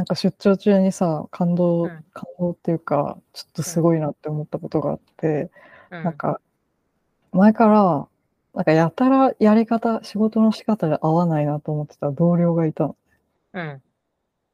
[0.00, 5.50] なんか出張中にさ、感動、うん感動っていうか、ちょっとすごいなって思ったことがあって、
[5.90, 6.40] うんなんか、
[7.32, 8.08] 前から、
[8.54, 12.96] なんかやたらやり方、仕事の仕方で合わないなと思ってた同僚がいたの。
[13.52, 13.82] うん。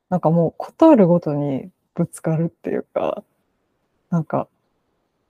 [0.09, 3.23] なんかもう、ことあるごとにぶつかるっていうか、
[4.11, 4.49] なんか、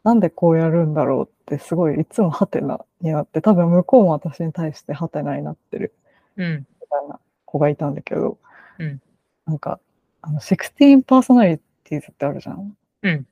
[0.03, 5.93] なんでこうやるんだろうってすごいいつもハテナになって、多分向こうも私に対してハテナになってる
[6.37, 6.67] うん。
[6.81, 8.39] みたいな子がいたんだけど、
[8.79, 9.03] うん
[9.47, 9.79] なんか、
[10.27, 13.27] あの、16パーソナリティーズってあるじゃんうん。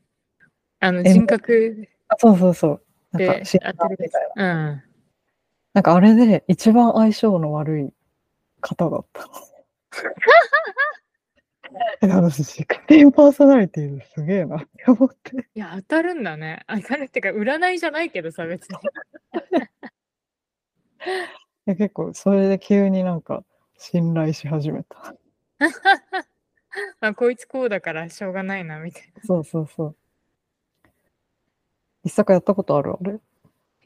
[0.79, 2.83] あの、え人格あ、そうそうそう。
[3.13, 4.71] なんでか、診当断みたいな。
[4.71, 4.83] うん。
[5.73, 7.91] なんかあれで一番相性の悪い
[8.61, 9.29] 方だった
[12.01, 15.49] 私、16パーソナリティーズすげえなって思って。
[15.55, 16.63] いや、当たるんだね。
[16.69, 18.79] 当たるってか、占いじゃないけどさ、別に。
[21.67, 23.43] で結構、それで急になんか
[23.77, 25.17] 信頼し始めた。
[27.01, 29.23] あ、こいつこうだからしょうがないな、みたいな。
[29.25, 29.97] そうそうそう。
[32.03, 33.19] 一作やったことあるあれ？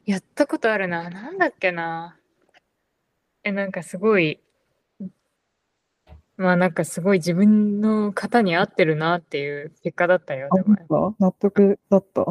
[0.05, 1.09] やったことあるな。
[1.09, 2.17] なんだっけな。
[3.43, 4.39] え、なんかすごい、
[6.35, 10.49] まあなんかすごい自分の型に合ってるなっていう結果だったよ。
[10.51, 12.25] あ、でもなんか納得だった？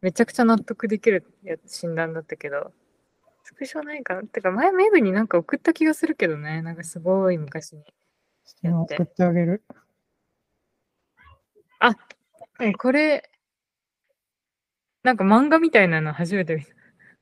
[0.00, 2.72] めちゃくちゃ納得できるや診断だったけど、
[3.44, 4.24] スクショないかな。
[4.24, 6.60] てか前メグになんか送った気がするけどね。
[6.62, 7.84] なんかすごい昔に。
[8.62, 9.62] やって今送ってあげる。
[12.60, 13.28] え、これ、
[15.02, 16.72] なんか漫画みたいなの初めて見た。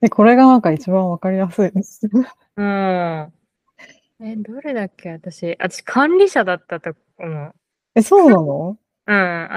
[0.00, 2.08] で、これがなんか一番わかりやすいです。
[2.56, 3.32] うん。
[4.22, 7.54] え、どれだっけ私、私管理者だったと思う。
[7.94, 8.78] え、そうなの？
[9.06, 9.48] うん、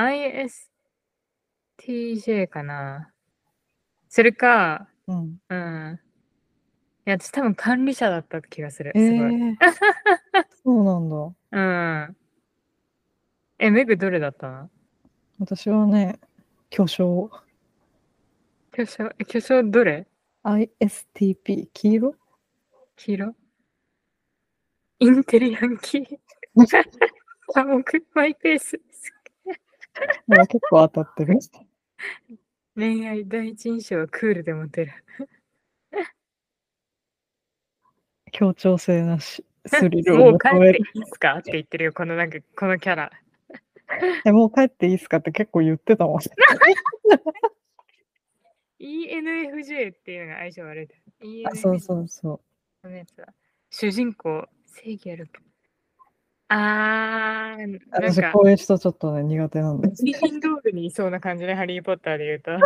[1.78, 3.12] ISTJ かな。
[4.10, 5.38] それか、うん。
[5.50, 6.00] うん。
[7.06, 8.94] いや、私多分管理者だった気がする。
[8.96, 9.36] えすごい。
[9.36, 9.56] ー、
[10.64, 11.16] そうなんだ。
[11.52, 11.60] う
[12.12, 12.18] ん。
[13.60, 14.70] え、メグどれだったの？
[15.40, 16.20] 私はね、
[16.70, 17.30] 巨匠。
[18.72, 20.08] 巨匠、え巨匠どれ
[20.44, 22.16] ？ISTP、黄色？
[22.96, 23.36] 黄色？
[25.00, 26.06] インテリヤンキー？
[27.54, 28.80] 科目、マイペース。
[30.28, 31.40] もう結構当たってる。
[32.76, 34.92] 恋愛第一印象はクールでモテる。
[38.32, 40.80] 協調性なし、スリルもう帰っを求める。
[40.84, 41.38] ていいっすか？
[41.38, 43.12] って言ってるよ、このなんか、このキャラ。
[44.26, 46.20] え、もう帰っていいっすかって結構言ってたもん。
[48.80, 51.02] ENFJ っていうのが相性悪いです。
[51.46, 52.42] あそうそうそ
[52.84, 52.90] う。
[52.90, 53.28] のやつだ。
[53.70, 55.30] 主人公、正義ある。
[56.50, 60.04] あー、なん私か、こういう人ちょっとね、苦手なんです。
[60.04, 62.52] リフィンドールにいそうな感じで、ハリー・ポッターで言うと。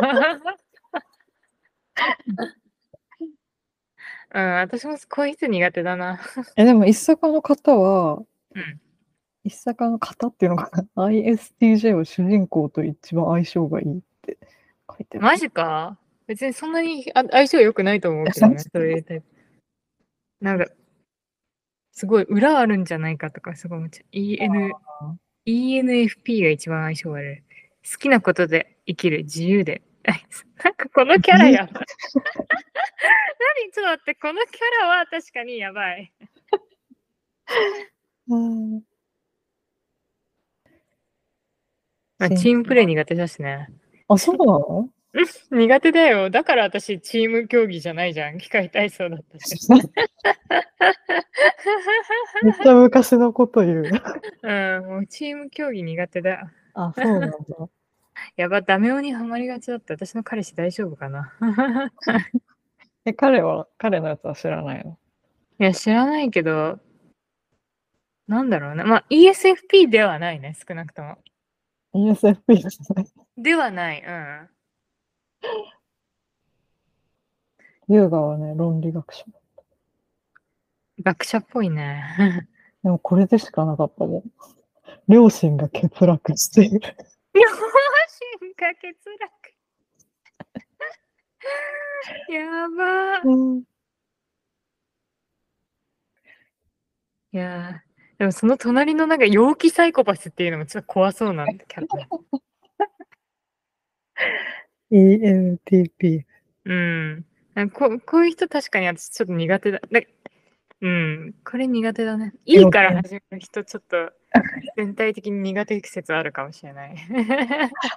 [4.35, 6.19] うん、私もこういう人苦手だな。
[6.57, 8.23] え、でも一作の方は、
[8.55, 8.81] うん
[9.47, 14.37] 一作の方っていうのかな ?ISTJ は主人公と一番相性がいいって
[14.89, 15.25] 書いてある。
[15.25, 15.97] マジか？
[16.27, 19.27] 別にそんなにあ相性良くないと思うけどね、そういうタイプ。
[20.41, 20.65] なんか、
[21.93, 24.05] すごい裏あるんじゃないかとかすごい思っちゃう。
[24.11, 25.15] EN あ
[25.47, 27.41] ENFP が一番相性悪い。
[27.89, 29.81] 好きなことで生きる自由で。
[30.63, 31.85] なんかこのキャラやばい。
[33.65, 33.71] 何？
[33.71, 36.11] ちょっと待って、このキャラは確かにやばい。
[38.27, 38.81] うんま
[42.19, 43.69] あ、チームプレイ苦手だしね。
[44.07, 44.89] あ、そうなの？
[45.51, 46.29] 苦手だよ。
[46.29, 48.37] だから私チーム競技じゃないじゃん。
[48.37, 49.57] 機械体操だったし。
[52.43, 53.83] めっちゃ昔のこと言う。
[54.43, 56.51] うん、もうチーム競技苦手だ。
[56.73, 57.35] あ、そうなんだ。
[58.35, 59.93] やば、ダメ男にはまりがちだった。
[59.93, 61.33] 私の彼氏大丈夫かな？
[63.05, 64.97] え、彼は、彼のやつは知らないの？
[65.59, 66.79] いや、知らないけど、
[68.27, 68.83] なんだろうな。
[68.83, 71.17] まあ、ESFP ではないね、少なくとも。
[71.93, 73.07] ?ESFP ですね。
[73.37, 74.03] ではない。
[74.05, 74.49] うん。
[77.89, 79.25] 優雅はね、論理学者。
[81.03, 82.47] 学者っぽいね。
[82.83, 84.23] でもこれでしかなかったもん。
[85.07, 86.79] 両親が欠落している。
[87.33, 89.53] 両親が欠落。
[92.33, 93.29] やばー。
[93.29, 93.63] うん
[97.33, 97.86] いやー
[98.17, 101.87] でもその隣のなんか陽気サイコパスっていうのもちょっと怖そうなんだキャラ。
[104.91, 106.23] ENTP。
[106.65, 107.25] うん。
[107.73, 109.79] ここういう人確かに私ちょっと苦手だ。
[109.91, 110.01] だ
[110.81, 111.33] うん。
[111.43, 112.33] これ苦手だね。
[112.45, 114.11] いいから始める人ちょっと
[114.75, 116.95] 全体的に苦手説あるかもしれない。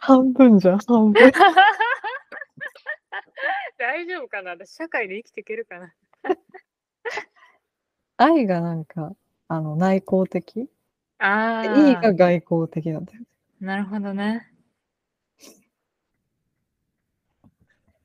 [0.00, 1.32] 半分じゃん、半分。
[3.78, 4.50] 大丈夫かな？
[4.52, 5.94] 私社会で生きていけるかな？
[8.18, 9.14] 愛がなんか、
[9.52, 10.70] あの、内向的？
[11.18, 12.12] あ E があ。
[12.12, 13.26] 外向的なんだよね。
[13.60, 14.48] なるほどね。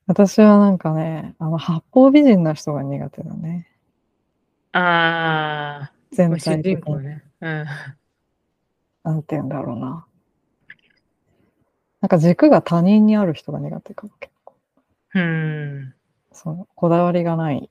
[0.07, 3.67] 私はなんかね、あの、八方美人な人が苦手だね。
[4.71, 5.91] ああ。
[6.11, 7.03] 全主体的に。
[7.03, 7.23] ね。
[7.41, 7.65] うん。
[9.03, 10.07] なんて言うんだろうな。
[12.01, 14.55] なんか軸が他人にある人が苦手かも結構。
[15.13, 15.93] うん。
[16.31, 17.69] その、こだわりがない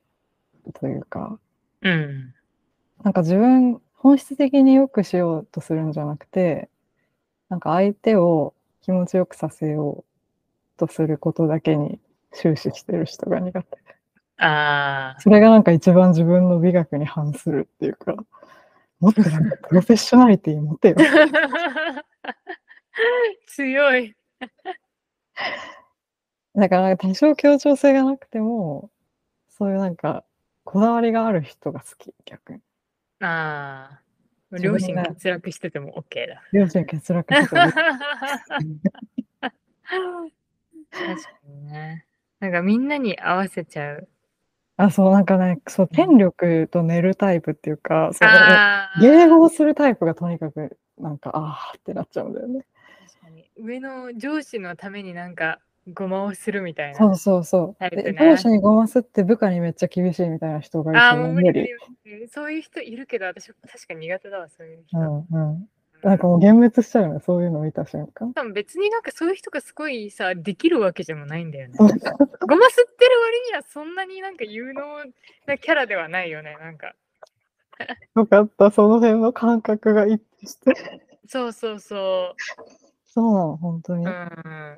[0.75, 1.41] というか、
[1.83, 2.35] うん。
[3.05, 6.71] なんか自分、本質的に良くしようとするんじゃなくて、
[7.51, 10.05] なんか相手を気持ちよくさせよ
[10.79, 12.01] うとすることだけに
[12.33, 13.79] 終始してる人が苦手。
[14.39, 15.21] ああ。
[15.21, 18.17] それがなんか一番自分の美学に反するっていうか、
[19.01, 20.97] もっとなんかプロフェッショナリティ持てよ。
[23.49, 24.17] 強い。
[26.55, 28.89] だから多少協調性がなくても、
[29.51, 30.25] そういうなんか
[30.65, 32.61] こだわりがある人が好き、逆に。
[33.21, 34.01] ああ。
[34.59, 36.43] 両親欠落してても OK だ。
[36.53, 37.73] 両親欠落してたり
[40.91, 42.07] 確かにね。
[42.41, 44.09] なんかみんなに合わせちゃう。
[44.77, 48.25] あ、そう、なんかね、そう、権力と寝るタイプっていうか、そ。
[49.01, 52.67] 迎合するタイプがとにかく、なんか、あーってなっちゃうんだよね。
[53.07, 55.61] 確かに上の上司のためになんか
[55.93, 56.99] ごまをするみたいな。
[56.99, 57.85] そうそうそう。
[57.85, 61.69] ね上司にごますって部下にめっちゃ厳しいみたいな人がいてもう無理
[62.33, 64.99] そういう人いるけど、私確かに苦手だわ、そういう人。
[64.99, 65.69] うんうん。
[66.03, 68.33] なんかもう幻滅しちゃうよね、そういうの見た瞬間。
[68.35, 71.75] 多分別になんかそういう人がすごいさ、できるわけじゃもないんだよね。
[71.79, 74.83] うんごま吸ってる割にはそんなになんか有能
[75.47, 76.95] なキャラではないよね、なんか。
[78.17, 81.01] よかった、その辺の感覚が一致して。
[81.27, 82.35] そうそうそ
[83.07, 84.07] そうなの、本当に。
[84.07, 84.09] う。
[84.09, 84.77] うん。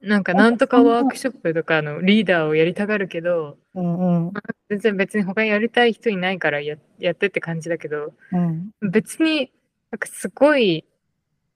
[0.00, 4.32] なんかなんとかワークショップとかのリーダーをやりたがるけど、うんうん。
[4.70, 8.70] 全然別に他にやりたい人いないからややってって感じだけど、うん。
[8.90, 9.52] 別に
[9.90, 10.86] なんかすごい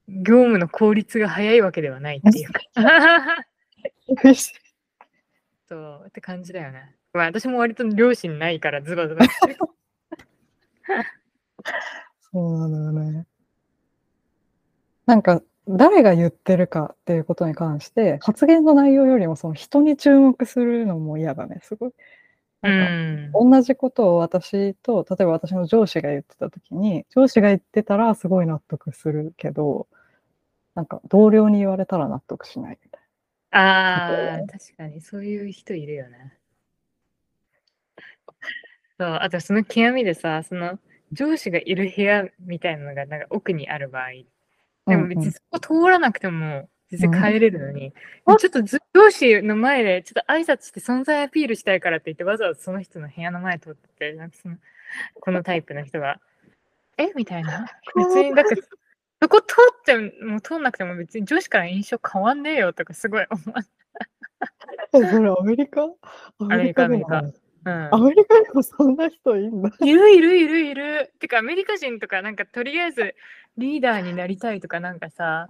[0.09, 2.61] 業務の効率が早いわけではないっていうか。
[5.67, 6.95] そうって感じだよね。
[7.15, 9.57] まあ私も割と両親ないからズバズバしてる。
[12.33, 13.27] そうなのよね。
[15.07, 21.93] なんか、誰が言ってるかっていうことに関して、発言の内容よりもその人に注目するのも嫌だね、すごい。
[22.63, 23.51] うなんか、ん。
[23.51, 29.89] 同じことを私と、例えば私の上司が言ってたときに、上司が言ってたらすごい納得するけど、
[30.75, 33.03] なんか同僚に言われたら納得しないみたい
[33.53, 36.37] ああ、確かにそういう人いるよね。
[38.99, 40.79] そう、あとその極みでさ、その
[41.13, 44.11] 上司がいる部屋みたいなのがなんか奥にある場合、
[44.87, 47.93] でも別にそこ通らなくても全然帰れるのに、
[48.27, 48.37] うん。
[48.37, 54.57] ちょっとず上司の前でちょっと挨拶して存在アピールしたいからって言ってわざわざその人の部屋の前通ってて、なんかその
[55.21, 56.21] このタイプの人が、
[56.99, 57.13] え？
[57.17, 57.67] みたいな。
[57.97, 58.57] 別に、だって
[59.23, 63.51] そこ通っても通んなくても別に上司から印象変わんねえよとかすごい思う。
[63.51, 63.65] な。
[64.93, 65.89] え、それアメリカ？
[66.39, 67.05] アメリカアメリ
[67.65, 69.71] うんアメリカにもそんな人いんだ。
[69.81, 71.13] いるいるいるいる。
[71.19, 73.15] てかアメリカ人とかなんかとりあえず
[73.57, 75.47] リーダーになりたいとかなんかさ、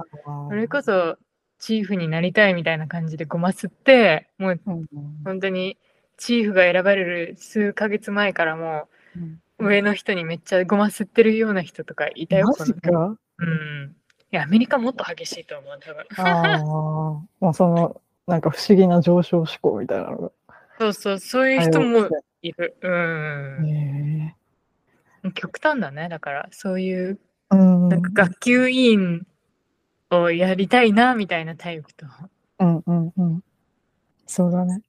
[0.49, 1.17] それこそ
[1.59, 4.61] チーフになりたいみたいな感じでごますって、もう
[5.25, 5.79] 本当に
[6.17, 8.89] チーフが選ばれる数ヶ月前からも
[9.59, 12.47] う上の人にめっちゃごますってるような人とかいたよ。
[12.47, 13.17] マジか？
[13.39, 13.97] うん。
[14.33, 16.05] いや、アメリカもっと激しいと思う、多分。
[16.19, 20.33] ああ、もうその、なんか不思議な上昇志向みたいなのが。
[20.79, 22.09] そうそう、そういう人も
[22.43, 22.77] いる。
[22.81, 23.67] うん。
[23.67, 24.37] へ
[25.35, 26.09] 極端だね。
[26.09, 27.19] だから、そういう、
[27.53, 27.89] えうん。
[27.89, 29.27] なんか学級委員
[30.11, 32.07] をやりたいな、みたいなタイプと。
[32.59, 33.45] うんうんうん。
[34.27, 34.83] そうだね。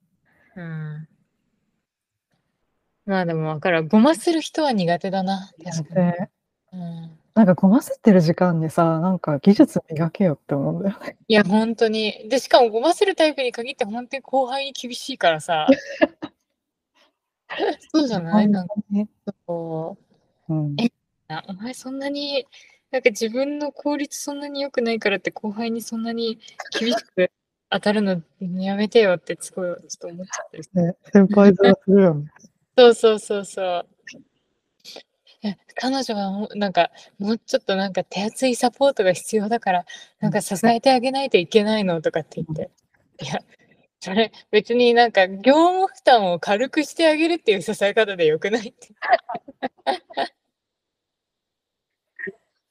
[0.56, 1.08] うん。
[3.06, 3.88] まあでも分からん。
[3.88, 5.50] ごまする人は苦手だな。
[5.64, 6.12] 確かに。
[6.12, 6.30] で
[6.72, 11.18] うん、なんかごませってる時間にさ、なんか技術磨けよって思うんだよね。
[11.28, 12.26] いや、本当に。
[12.30, 15.66] で、しかもごまするタイプに限って本当に後輩に厳しいからさ。
[17.92, 18.48] そうじゃない？
[18.48, 19.06] なんかね。
[19.46, 19.98] こ
[20.48, 20.76] うん。
[20.80, 20.90] え
[21.28, 22.46] あお前そんなに、
[22.90, 26.38] なんか自分の効率そんなに良くないからって後輩にそんなに
[26.80, 27.30] 厳しく
[27.68, 30.64] 当たるのやめてよってすごいちょっと思っちゃってる。
[30.86, 32.30] ね、先輩面するよね。
[32.78, 33.86] そうそうそうそう。
[35.42, 39.84] いや彼女はなんかもうちょっとなんか手厚いサポートが必要だから
[40.20, 42.70] なんか支えてあげないといけないのとかって言って
[43.22, 43.38] いや
[44.00, 48.94] それ別になんか業務負担を軽くしてあげるっていう支え方でよくないって。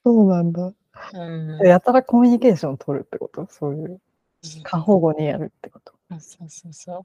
[0.04, 0.72] そうなんだ。
[1.14, 3.48] うん、やたらコミュニケーション取るってこと？
[3.50, 4.00] そういう、
[4.64, 5.94] 過保護にやるってこと？
[6.20, 7.02] そうそうそう。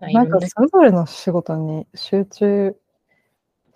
[0.00, 2.76] あなんかそれぞれの仕事に集中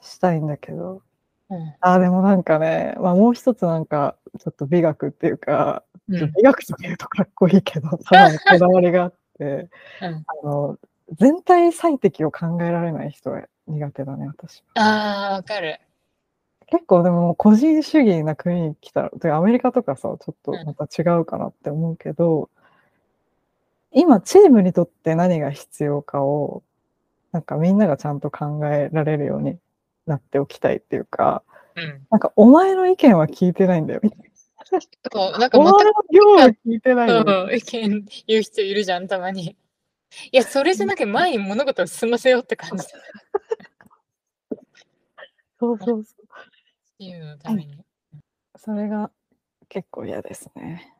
[0.03, 1.03] したいんだけど、
[1.51, 1.75] うん。
[1.81, 6.33] あーでもなんかね、まあ、もう一つなんかちょっと美学っていうか、うん。
[6.33, 9.69] 美学とか言うとかっこいいけど、ただのこだわりがあって、
[10.03, 10.25] うん。
[10.27, 10.79] あの
[11.19, 14.63] 全体最適を考えられない人が苦手だね、私。
[14.75, 15.81] ああ、わかる。
[16.67, 22.49] 結構でも個人主義な国に来たら、でアメリカとかさ、ちょっとまた違うかなって思うけど、
[23.91, 26.63] 今チームにとって何が必要かを、
[27.33, 29.59] なんかみんながちゃんと考えられるように
[30.07, 31.43] なっておきたいっていうか、
[31.77, 32.07] うん。
[32.11, 34.31] なんかお前の意見は聞いてないんだよ、みたい
[35.13, 35.65] そう、なんかな。
[35.65, 37.51] お前の業務聞いてないよ。
[37.53, 39.57] 意見言う人いるじゃん、たまに。
[40.33, 42.85] いや、それじゃなきゃ前に物事を進ませようって感じ。
[45.59, 46.27] そうそうそう。
[46.99, 47.85] チームのために。
[48.57, 49.11] それが
[49.69, 50.95] 結構嫌ですね。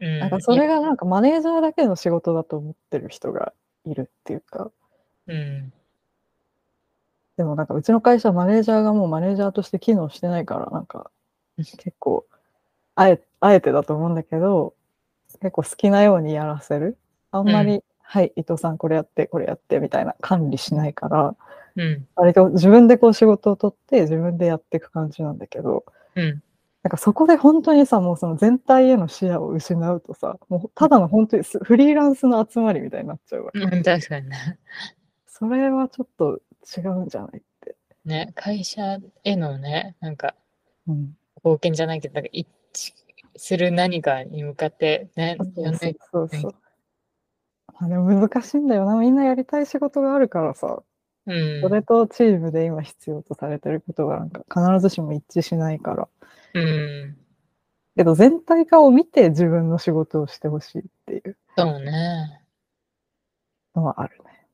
[0.00, 0.18] うん。
[0.18, 3.52] なんかそれがなんかマネージャーだけの仕事だと思ってる人が
[3.84, 4.70] いるっていうか、
[5.26, 5.72] うん。
[7.38, 11.08] でもなんかうちの会社マネージャーがもうマネージャーとして機能してないから、なんか
[11.56, 12.26] 結構、
[12.96, 14.74] あえあえてだと思うんだけど、
[15.40, 16.98] 結構好きなようにやらせる。
[17.30, 21.36] あんまり、うはい、伊藤さんこれやって、これやってみたいな管理しないから、
[21.76, 22.08] うん。
[22.16, 25.84] 割と自分でこう仕事を取って自分でやっていく感じなんだけど、
[26.16, 26.42] うん。
[26.82, 33.60] なんかそこで本当にさ、もうその全体への視野を失うとさ、もうただの本当にスフリーランスの集まりみたいになっちゃうわけ。
[33.60, 34.58] うん、確かにね。
[35.28, 36.40] それはちょっと
[36.76, 37.76] 違うんじゃないって。
[38.04, 40.34] ね、会社へのね、なんか
[40.86, 41.16] うん。
[41.36, 42.92] 貢献じゃないけど、なんか一致
[43.36, 46.54] する何かに向かってね、やんないそうそうそう。
[47.80, 48.96] まあでも難しいんだよな。
[48.96, 50.82] みんなやりたい仕事があるからさ、
[51.26, 51.60] うん。
[51.60, 56.08] それとチームで今必要とされてることがなんか必ずしも一致しないから。
[56.54, 57.16] うん。
[57.96, 62.42] けど全体化を見て自分の仕事をしてほしいっていうそうね。
[63.74, 64.46] のはあるね。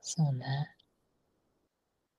[0.00, 0.73] そうね。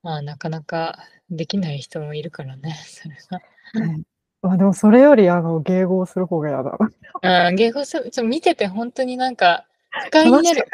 [0.05, 0.99] まあ、なかなか
[1.31, 3.87] できない人もいるからね、 それは。
[3.87, 4.03] ね
[4.43, 6.77] まあでもそれよりあの迎合する方が嫌だ
[7.23, 7.47] な。
[7.47, 10.67] うん、ゲホス、ちょ見てて本当になんか不快になる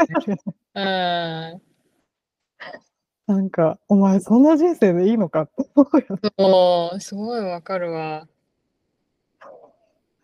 [1.55, 1.61] ん。
[3.27, 6.29] なんか、お前そんな人生でいいのかって思うよね。
[6.37, 8.27] そう、すごいわかるわ。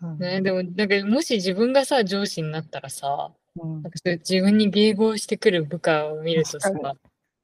[0.02, 6.72] うんね、でも、なんかもし自分がさ、上司になったらさ、うんなんか自分に迎合してくる部下を見るとさ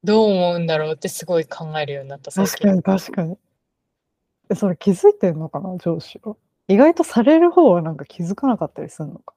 [0.03, 2.31] どう思うんだろうってすごい考えるようになった。
[2.31, 3.37] 確かに確かに。
[4.49, 6.35] え、それ気づいてんのかな、上司は？
[6.67, 9.33] 意外とされる方はなんか気づかなかったりするのか？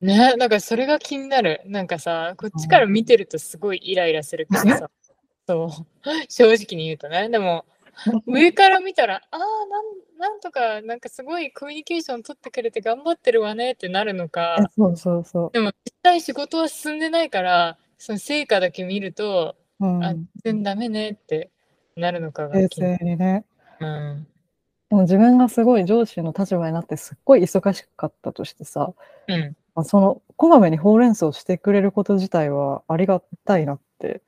[0.00, 1.62] ね、なんかそれが気になる。
[1.66, 4.90] なんかさ、こっちから見てるとすごいイライラするけどさ、
[5.46, 5.70] そう、
[6.28, 7.28] 正直に言うとね。
[7.28, 7.64] でも、
[8.26, 9.84] 上から見たら、ああ、なん
[10.18, 19.86] なんとか、なんかすごいコミュニケーション取ってくれて頑張ってるわねってなるのえか、そうそうそでも実際仕事は進んでないから、その成果だけ見ると、う。
[19.86, 20.04] うん。
[20.04, 21.52] あ、全然ダメねって
[21.94, 23.44] なるのかが冷静にね。
[23.78, 24.26] うん。
[24.90, 28.92] でも自分がすごい上司の立場になってすっごい忙しかったとしてさ、
[29.28, 29.56] うん。
[29.76, 34.20] まあそのこまめにほうれん草をしてくれること自体はありがたいなって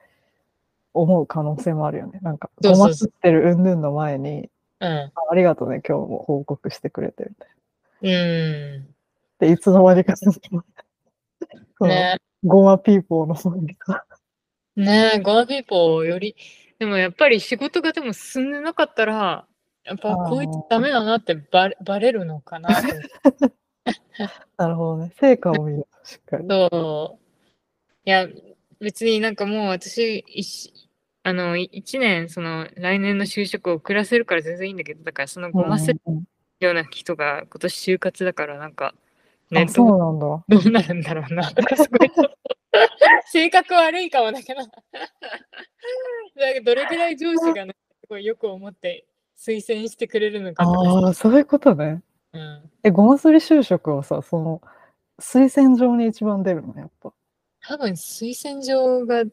[0.93, 2.21] 思う可能性もあるよね。
[2.23, 4.89] なんか、ごってる云々の前に、うん。
[4.89, 7.49] あありがとうね、今日も報告してくれてみたい
[8.03, 8.21] な。
[8.21, 8.95] うん。
[9.41, 10.45] で、いつの間にかその、そ
[11.81, 14.05] のねごまピーポーの方にさ、
[14.77, 16.35] ねえ、ゴアピーポーより、
[16.79, 19.47] でもやっぱり仕事がでも進んでなかったら、
[19.85, 22.71] やっぱこいつダメだなってバレバレるのかな。
[24.57, 25.13] なるほどね。
[25.21, 26.47] 成果を見る、しっかり。
[26.49, 27.25] そう。
[28.05, 28.27] いや、
[28.81, 30.73] 別になんかもう私、一
[31.23, 36.01] あの、い一年、その、来年の就職を遅らせるから全然いいんだけど、だからそのごまする
[36.61, 38.95] ような人が今年就活だから、なんか、
[39.51, 40.27] ね、そううなんだ。
[40.27, 42.11] どうなるんだろうな、とかすごい。
[43.27, 44.63] 性格悪いかもだけど。
[44.65, 44.71] ど
[46.65, 52.03] どれぐらい上司がね、すごいよく思って推薦してくれるのかああ、そういうことね。
[52.33, 54.61] うん、え、ごますり就職はさ、その、
[55.21, 57.13] 推薦状に一番出るの、やっぱ。
[57.67, 59.25] 多分推薦状が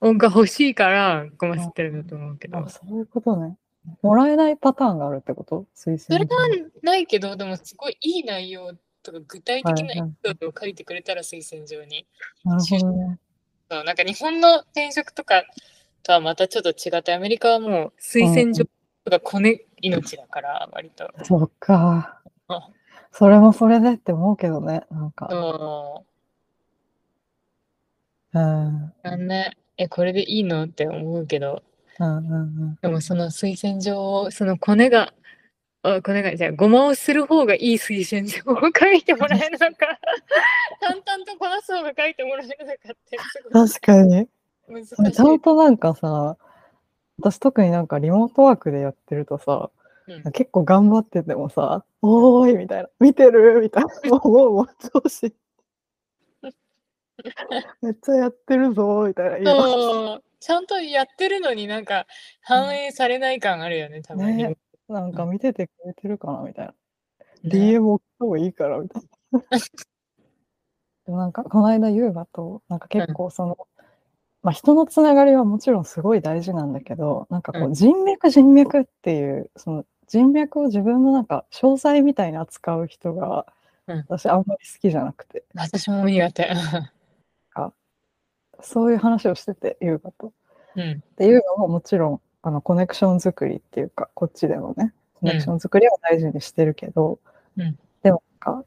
[0.00, 2.68] 音が欲しいからごますってるんだと思うけどあ、。
[2.68, 3.56] そういうことね。
[4.02, 5.66] もらえないパターンがあるってこと？
[5.76, 6.48] 推薦それは
[6.82, 8.72] ないけど、でもすごいいい内容
[9.02, 12.06] とか具体的なエピソードを書いてくれたら推薦状に。
[12.44, 13.18] なるほどね。
[13.70, 15.42] そうなんか日本の転職とか
[16.02, 18.64] とはまたちょっと違って、アメリカはもう推薦状
[19.04, 21.10] とかコネ命だから、割と。
[21.22, 22.60] そっかうん。
[23.12, 24.82] それもそれでって思うけどね。
[24.90, 25.28] なんか。
[25.30, 26.04] そ
[28.34, 28.84] うん。
[28.84, 28.92] う。
[29.02, 30.64] なんね、え、これでいいの？
[30.64, 31.62] って思うけど、
[32.00, 32.36] うんうんう
[32.72, 32.78] ん。
[32.80, 35.12] でもその推薦状を、そのコネが、
[35.82, 39.98] あコネが、じゃあ、ごまをする方がいい推薦状を書いてもらえるのか、
[40.80, 43.16] 淡々とこなす方が書いてもらえるのかって、
[43.52, 44.28] 確かに。
[45.12, 46.36] ちゃんとなんかさ、
[47.18, 49.70] 私特になんかリモートワークでやってるとさ、
[50.06, 55.34] うん結構頑張っててもさ、おーいみたいな、見てるみたいな、もう、もう、調子。
[57.82, 59.52] めっちゃやってるぞみたいな。
[59.52, 62.06] 今そうちゃんとやってるのになんか
[62.42, 64.36] 反映されない感あるよね、たまに。
[64.36, 64.56] ね
[64.88, 66.72] なんか見ててくれてるかなみたいな。
[66.72, 66.76] ね
[67.44, 69.02] DM 送った方がいいからみたい
[69.32, 69.40] な。
[71.06, 73.58] でもなんか、この間優雅と、なんか結構その、
[74.42, 83.46] まあ人のつながりはもちろんすごい大事なんだけど、なんかこうう人脈人脈っていう、その人脈を自分のなんか詳細みたいに扱う人が、
[83.86, 86.50] うん私あんまり好きじゃなくて、私も苦手。
[88.60, 90.32] そういう話をしてて、優雅と。
[90.76, 91.02] うん。
[91.16, 97.18] で、優雅ももちろん、あの、コネクション作りっていうか、こっちでもね、コネクション作りは大事にしてるけど、
[97.56, 98.64] うんでもなんか、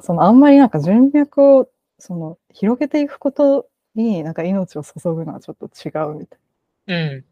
[0.00, 1.68] そのあんまりなんか人脈を、
[1.98, 6.38] その、広げていくことになんか命を注ぐのはちょっと違うみたい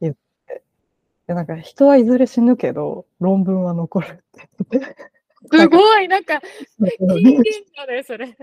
[0.00, 0.16] うん。
[1.26, 4.96] で、なんか人はいずれ死ぬけど、論文は残るって言って。
[5.52, 7.42] すごい、なんか、え金言
[7.76, 8.36] だね、それ。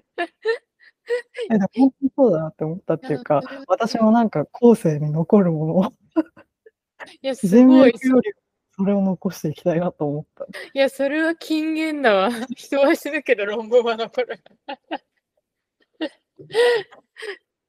[1.49, 5.93] でも本当にそうだなって思ったっていうか、私もなんか後世に残るものを、
[7.21, 7.93] いや、 す人ごい。
[7.93, 8.31] 脈より
[8.79, 10.45] それを残していきたいなと思った。
[10.45, 12.29] いや、それは金言だわ。
[12.55, 14.41] 人は死ぬけど論文は残る。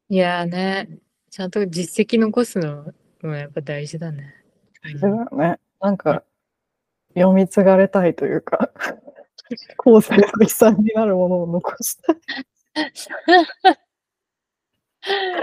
[0.09, 4.37] いやーね、ちゃんと実績残すのもやっぱ大事だね。
[4.81, 5.59] それだよね。
[5.81, 6.23] なんか、
[7.15, 8.71] 読み継がれたいというか、
[9.79, 12.17] 後世の遺産になるものを残したい。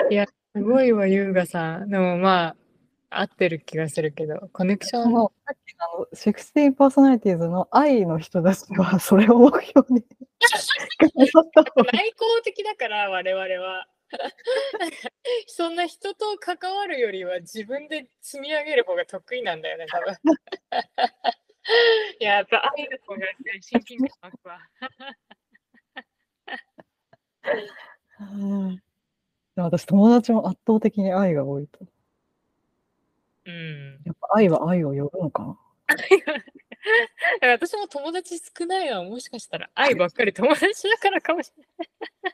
[0.10, 0.26] いや、
[0.56, 1.90] すごいわ、優雅さん。
[1.90, 2.56] でもま
[3.10, 10.04] あ、合ってる気がするけど、コネクション、そのさっきのあの16パーソナリティーズの愛の人たちはそれを目標に
[11.00, 13.88] 頑張った方が内向的だから、我々は。
[15.48, 20.16] そんな人と関わるよりは自分で積み上げる方が得意なんだよね、多分。
[22.20, 23.28] いや、やっぱ愛の方が
[23.60, 24.60] 親近感湧くわ。
[29.56, 31.80] 私友達も圧倒的に愛が多いと。
[33.46, 34.00] うん。
[34.06, 35.58] やっぱ愛は愛を呼ぶのかな？
[37.42, 41.64] 私も友達少ないのはもしかしたら愛ばっかり友達だからかもしれ
[42.24, 42.34] ない。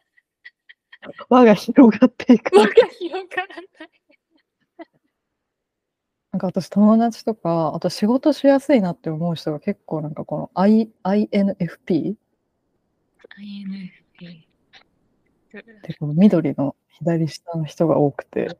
[1.30, 2.58] 輪が広がっていく。
[2.58, 3.68] 輪が広がらない。
[6.32, 12.16] なんか私友達とか、あと仕事しやすいなって思う人が結構なんかこの I INFP?
[13.38, 14.53] INFP。
[15.60, 18.58] ってこの緑の左下の人が多くて、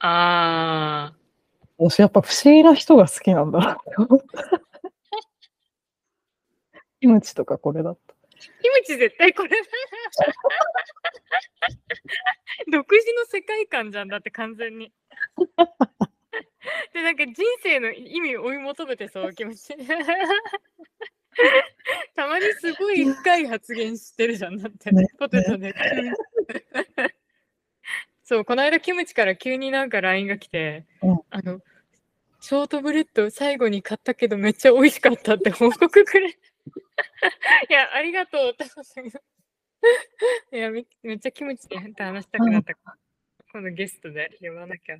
[0.00, 1.12] あ
[1.78, 4.60] 私やっぱ不思議な人が好きなんだなって思った。
[7.00, 8.14] キムチとかこれだった。
[8.14, 8.16] ー。
[8.62, 9.56] キムチ絶対これだ。
[12.72, 14.92] 独自の世界観じゃんだって完全に。
[16.92, 19.76] で、なんか人生の意味を追い求めてそう、キムチ。
[22.16, 25.74] たまにすごい深い発言してるじゃんだって、ねポテトで。
[28.24, 31.60] そう、この間キムチから急になんか LINE が来て、うんあの、
[32.40, 36.28] ショートブレッド最後に買ったけどめっちゃ美味しかったって報告くれ。
[37.70, 38.64] いや、ありがとうって。
[40.56, 42.74] いやめ、めっちゃキムチって話したくなった。
[43.52, 44.96] 今度ゲストで呼ばなきゃ。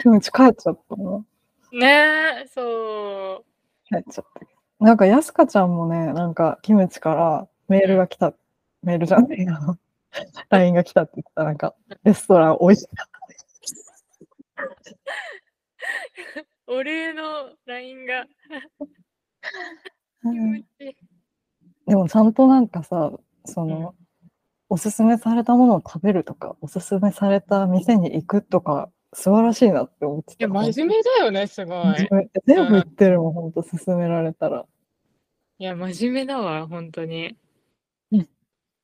[0.00, 1.24] キムチ帰っちゃったの？
[1.72, 3.94] ねえ、そう。
[3.94, 4.51] 帰っちゃった。
[4.82, 8.34] なんか、やすかちゃんもね、なんか、キムチからメールが来た、
[8.82, 9.78] メールじゃねえよ。
[10.50, 11.74] LINE が来たって言ったら、なんか、
[12.04, 13.06] レストラン美味しかっ
[16.66, 18.26] お礼の LINE が。
[21.86, 23.12] でも、ちゃんとなんかさ、
[23.44, 23.94] その、
[24.68, 30.44] おすすめされたものを食べるとか、おすすめされた店に行くとか、素晴らしいなって思ってた。
[30.46, 31.96] いや、真面目だよね、すごい。
[32.46, 34.64] 全部言ってるもん、ほんと、勧められたら。
[35.58, 37.36] いや、真面目だわ、本当に。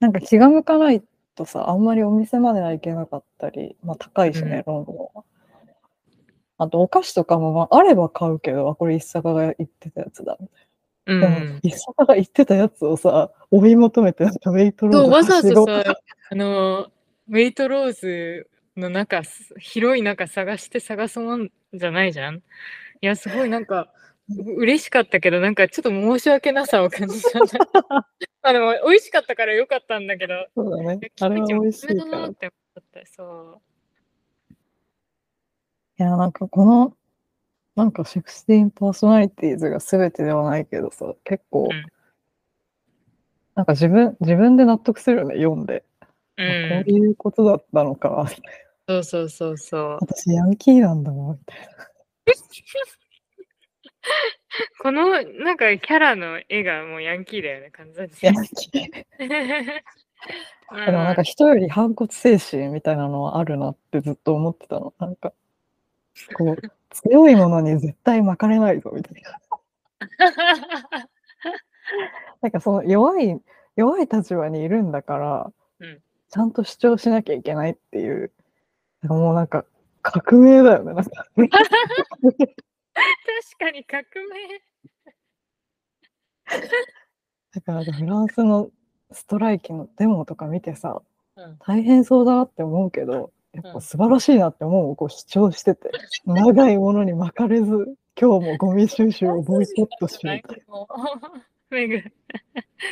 [0.01, 1.03] なんか気が向かない
[1.35, 5.25] とさ、あんまりお店までは行けなかったり、まあ高いしね、ロンドンは。
[6.59, 10.67] あとお菓子とかも、まあ、あれば買うけど、あ、これ一坂が言ってたやつだ、みたい
[11.07, 11.29] うな。
[11.29, 11.61] でも、ん。
[11.63, 16.01] 一坂が言ってたやつをさ、追い求めて、なんかウェイトローそう、ズわざわざさ、
[16.31, 22.37] あの、ウェイトローズの中、す広い中探して探すもんじゃないじゃん。
[22.37, 22.41] い
[23.03, 23.98] や、すごいなんか、う
[24.29, 28.09] 嬉しかったけど、なんかちょっと申し訳なさを感じちゃった。
[28.43, 31.11] あの、美味しかったからよかったんだけど、そうだね。
[31.21, 32.29] あれは美味しいから。
[32.29, 33.07] って思った。
[33.07, 33.63] そう。
[35.99, 36.97] や、なんかこの、
[37.77, 41.87] なんか16パーソナリティーズが全てではないけどさ、結構、うん
[43.55, 45.85] なんか自分、自分で納得するよね、読んで。
[46.37, 46.97] うあこんう。
[46.97, 48.55] いうことだったのか、みたい
[48.87, 49.99] なそうそうそうそう。
[50.01, 51.59] 私ヤンキーなんだな、みたい
[54.81, 58.13] このなんかキャラの絵がもうヤンキーだよね、完全に。
[58.13, 58.19] な。
[58.23, 59.05] ヤンキー。
[60.71, 64.93] ま あでもなんか人より反骨精神みたいなのはあるなってずっと思ってたの。
[64.99, 65.33] なんか、
[66.35, 66.57] こう、
[66.91, 69.39] 強いものに絶対巻かれないぞ、みたいな。
[72.43, 73.41] なんかその弱い、
[73.77, 76.01] 弱い立場にいるんだから、うん
[76.31, 78.31] ちゃんと主張しなきゃいけないっていう、
[79.03, 79.65] もうなんか
[80.03, 80.93] 革命だよね。
[80.93, 81.49] なんか確
[83.59, 84.63] かに革命。
[87.55, 88.71] だからフランスの
[89.13, 91.03] ストライキのデモとか見てさ、
[91.37, 95.91] うん大変そうだなって思うけど、やっうんぱ素晴らしいなって思うこう主張してて、
[96.27, 100.89] 長いものに巻かれず、今日もゴミ収集をボイコットしようと。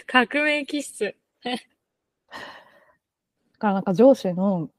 [0.07, 1.17] 革命気質。
[1.43, 1.59] だ
[3.59, 4.71] からなんか上司の、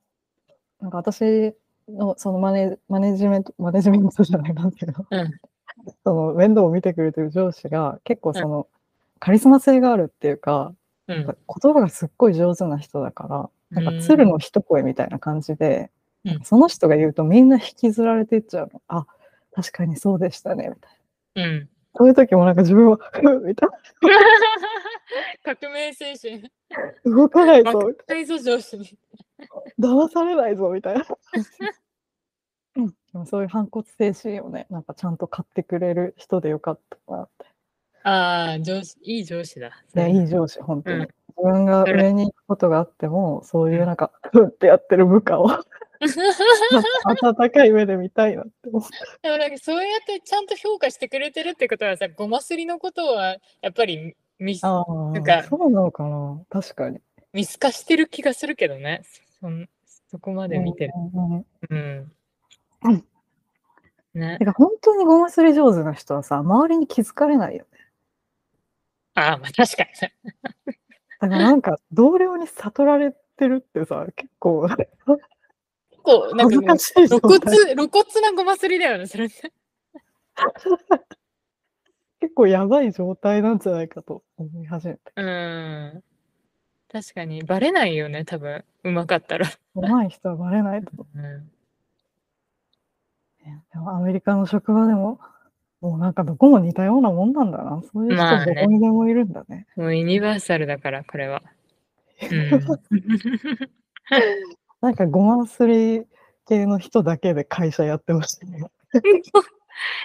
[0.79, 1.53] なんか私
[1.87, 5.31] のそのマネマネジメント、マネジメントじゃないなんていうの、うん。
[6.03, 8.67] その面倒を見てくれてる上司が結構その、
[9.19, 10.73] カリスマ性があるっていうか、
[11.07, 11.25] うん。
[11.25, 15.89] 言葉がすっごい上手な人だから、なんか鶴の一声みたいな感じで、
[16.43, 18.81] その人が言うとみんな引きずられていっちゃうの。
[18.87, 19.05] あ、
[19.53, 20.91] 確かにそうでしたね、みたい
[21.35, 21.51] な。
[21.51, 21.69] うん。
[21.95, 22.99] そういう時もなんか自分は、
[23.43, 23.69] みたい
[25.43, 26.41] 革命精神。
[26.41, 26.49] な。
[27.05, 28.97] 動かないぞ、負けないぞ上司に。
[29.79, 31.05] 騙されないぞ、みたいな。
[32.75, 37.45] うん、でもそういう反骨精神をね、なんかちゃんと買ってくれる人でよかったなって。
[38.03, 39.83] ああ、上司、いい上司だ。
[39.93, 40.97] ね、いい上司、本当に。
[40.99, 45.47] うん自分が上に行くことがあっても、そういうなんか、ふんってやってる部下を、
[47.05, 48.89] 温かい目で見たいなって思って。
[49.21, 56.41] でもなんかそうやってちゃんと評価してくれてるってことはさ、ごますりのことはやっぱりミスあなんかあ、そうなのかな？
[56.49, 56.99] 確かに。
[57.33, 59.01] 見透かしてる気がするけどね。
[59.39, 59.67] そん
[60.09, 60.93] そこまで見てる。
[61.13, 62.11] うん
[62.83, 63.05] うん
[64.13, 64.45] ねて。
[64.45, 67.79] か本当にごますり上手な人はさ、周りに気づかれないよね。
[69.15, 70.13] ああ、まあ確かにね。
[71.19, 74.89] だからなんか同僚に悟られてるってさ、結構結
[76.03, 77.07] 構、なんか露態骨、
[77.75, 79.51] 露骨なごますりだよね、それって。
[82.19, 84.99] 結構やばい状態なんじゃないかと思い始めて。
[85.15, 86.03] うん。
[86.91, 88.63] 確かに、バレないよね、多分。
[88.83, 89.45] うまかったら。
[89.75, 91.21] 上手い人はバレないと思うん。
[91.21, 91.43] う。
[93.45, 95.19] ねでもアメリカの職場でも、
[95.81, 97.83] もうなんかどこも似たようなもんなんだな。
[97.93, 99.67] そういう人まあねどこにでもいるんだね。
[99.75, 101.43] もうユニバーサルだから、これは。
[102.31, 102.49] うん。
[104.81, 106.05] なんかごますり
[106.47, 108.63] 系の人だけで会社やってましたね。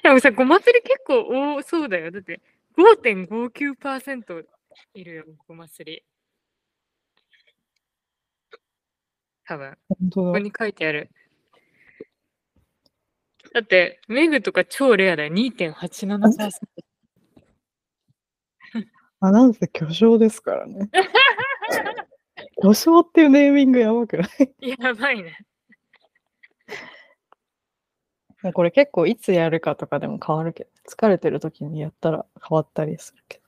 [0.02, 2.10] でもさ、ごますり結構多そうだよ。
[2.10, 2.40] だって
[2.76, 4.44] 5.59%
[4.94, 6.02] いるよ、ごますり。
[9.44, 10.26] 多分、本当だ。
[10.28, 11.10] ここに書いてある。
[13.52, 15.32] だって、メグとか超レアだよ。
[15.34, 16.50] 2.87%。
[19.20, 20.88] あ、なんせ巨匠ですからね。
[22.62, 24.24] 巨匠っていうネーミングやばくな
[24.60, 24.68] い？
[24.80, 25.38] やばいね。
[28.52, 33.42] これ結構いつやるかとかでも変わるけど、疲れてる時にやったら変わったりするけど。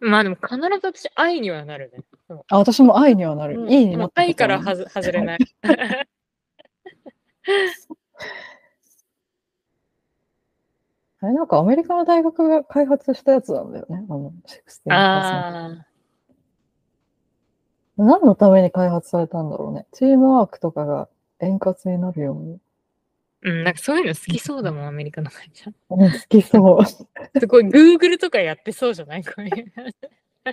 [0.00, 2.04] まあでも必ず私、愛にはなるね。
[2.48, 3.60] あ、私も愛にはなる。
[3.60, 5.38] うんいいになもうったこと愛からはず外れない。
[11.20, 14.04] あれなんかアメリカの大学が開発したやつなんだよね。
[14.08, 14.32] あの、
[14.86, 14.92] 16%。
[14.92, 15.86] ああ。
[17.96, 19.86] 何のために開発されたんだろうね。
[19.92, 21.08] チームワークとかが
[21.40, 22.60] 円滑になるように。
[23.42, 25.70] うん、なんかそういうの好きそうだもん、アメリカの会社。
[25.90, 26.84] うん好きそう。
[27.40, 29.24] すごい、Google とかやってそうじゃない？
[29.24, 29.72] こういう。
[30.46, 30.52] わ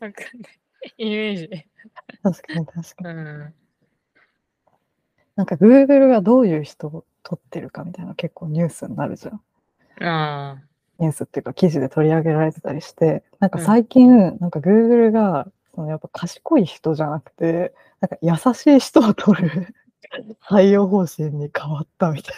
[0.00, 0.92] かんない。
[0.98, 1.48] イメージ。
[2.22, 3.18] 確かに確かに。
[3.20, 3.54] うん。
[5.36, 9.40] なんか Google がどういう人を取ってるかみたいな結構ニュースになるじゃん。
[10.06, 10.62] あ
[10.98, 18.16] ニュースっていうか記事で取り上げられてたりして、なんかうん最近、なんか Google が、そのやっぱ賢い人じゃなくて、なんか
[18.48, 19.74] 優しい人を取る
[20.48, 22.34] 採用方針に変わったみたい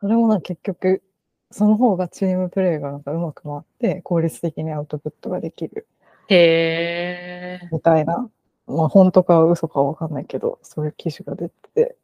[0.00, 1.02] それもな、結局、
[1.50, 5.86] その方がチームプレーがなんかうまく回って、効率的にアウトプットができる
[6.28, 7.68] へえ。
[7.72, 8.28] みたいな、
[8.66, 11.96] まあ本当か嘘かわかんないけど、そういう記事が出てて、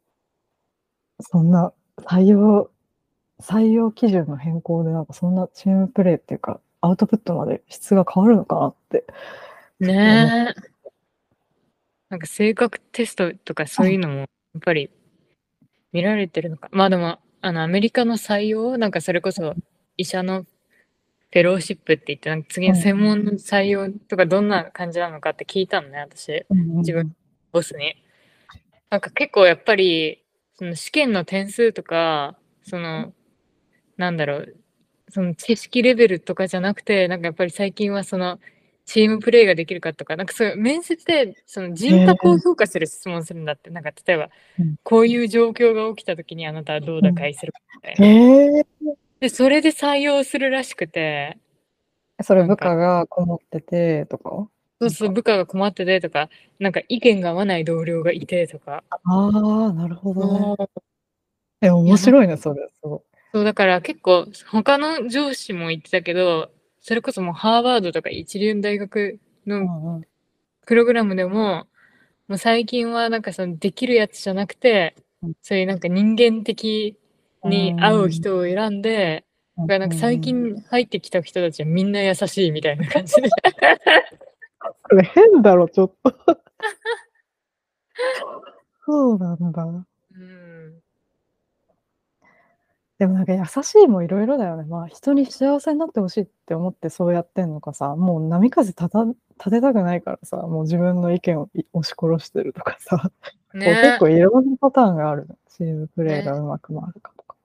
[1.20, 2.70] そんな採用、
[3.40, 9.04] 採用基準の変更でなんかそんなチームプレーっていうか、アウトプットまで質が変わるのかなって。
[9.80, 10.69] ねえ。
[12.10, 14.28] なんか性格テストとかそういうのもやっ
[14.62, 14.90] ぱり
[15.92, 16.68] 見られてるのか。
[16.72, 19.54] まあでも、あのアメリカの採用、なんかそれこそ
[19.96, 27.14] 医者のフェローシップって言って、なんか次の専門の採用とかどんな感じなのかって聞いたのね、私、自分
[27.52, 27.94] ボスに。
[28.90, 33.12] なんか結構やっぱり、その試験の点数とか、その、
[33.96, 34.56] なんだろう、
[35.08, 38.40] その知識レベルとかじゃなくて、なんかやっぱり最近はその、
[38.92, 48.64] チームプレーができるかとか、なんかそういう面接でその人格を評価する質問するんだって、なんか例えばうん、こういう状況が起きた時にあなたはどう打開するかみたいな。
[49.20, 51.38] で、それで採用するらしくて、
[52.22, 54.48] それ部下がこもっててとか？
[54.80, 56.28] そうそう、部下が困っててとか、
[56.58, 58.82] なんか意見が合わない同僚がいてとか。
[58.90, 60.68] ああ、なるほどね。
[61.60, 62.66] え、面白いね、それ。
[62.68, 63.00] すごい。
[63.34, 66.50] そう、だから結構、他の上司も言ってたけど、
[66.80, 70.02] それこそもうハーバードとか一流の大学うのんうん
[70.66, 71.66] プログラムでも、
[72.28, 76.96] もう最近はなんかそのできるやつじゃなくてうん、そういうなんか人間的
[77.44, 79.24] に合う人を選んで、
[79.58, 83.28] だからなんか最近入ってきた人たちはみんな優しいみたいな感じで。
[84.82, 86.14] これ変だろ、ちょっと。
[88.86, 89.64] そうなんだ。
[89.64, 90.82] うん。
[93.00, 94.64] でもなんか優しいもいろいろだよね。
[94.64, 99.04] まあ人に幸せになってほしいって思ってそうやってんのかさ、もう波風立た
[99.38, 103.10] 立てたくないからさ、もう自分の意見をい押し殺してるとかさ、
[103.54, 105.38] ね結構いろんなパターンがあるの。
[105.48, 107.36] チームプレーがうまく回るかとか。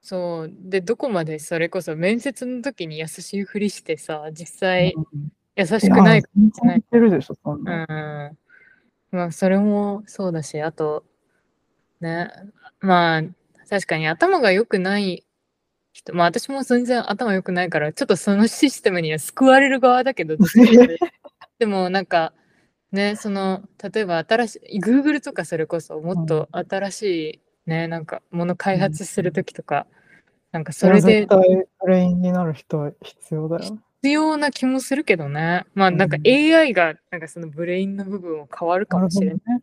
[0.00, 0.52] そう。
[0.52, 5.06] で、どこまでそれこそ面接の時に優しいふりしてさ、実際うん
[5.54, 7.84] 優しくないや全然言ってるでしょ、そんうな。
[8.32, 8.36] ん。
[9.12, 11.04] まあ、それもそうだし、あと、
[12.00, 12.32] ね、
[12.80, 13.22] まあ、
[13.72, 15.24] 確かに頭が良くない
[15.94, 20.36] 人、まあ私も全然頭良くないから、ちょっとそのシステムには救われる側だけど、
[21.58, 22.34] でもなんか、
[22.90, 29.86] ね、その、例えば新しい、Google とかそれこそもっと新しい、ね、なんか、もの開発するときとか、
[30.50, 33.78] なんかそれでブレインになる人は必要だよ。
[34.02, 35.64] 必要な気もするけどね。
[35.72, 39.62] まあなんかうん AI が、なんかそのブレインの部分を変わるかもしれない。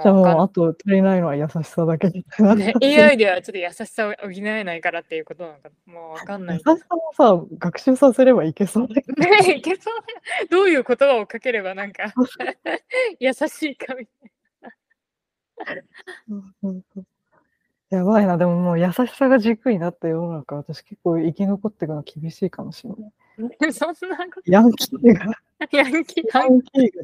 [0.00, 2.54] じゃあもう、あと足りないのは優しさだけみたいな。
[2.54, 6.64] ね、AI ではちょっと優しさを補えないからっていうことなのか、もうわかんな優いし。
[6.64, 9.22] さもさ、学習させればいけそうだけど。
[9.22, 12.14] ねいけそうだどういう言葉をかければなんか
[13.20, 15.84] 優しいかみたい
[16.28, 17.04] うんうんうん
[17.90, 23.12] やばいな、でももう優しさが軸になった世の中、私結構生き残っていくの厳しいかもしれない。
[23.60, 23.72] な。
[23.94, 25.32] そんなこヤンキーが、と、
[25.72, 26.24] ヤンキー、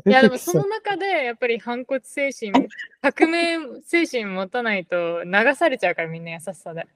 [0.08, 0.66] いやでもその。
[0.66, 2.52] 中でやっぱり反骨精神、
[3.00, 6.86] 革命精神持たないと流されちゃうからみんな優しさで。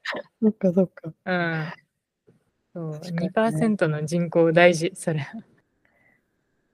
[0.41, 1.13] そっかそっか。
[1.25, 1.73] うん。
[2.73, 5.27] そう、ね2%の人口大事、それ。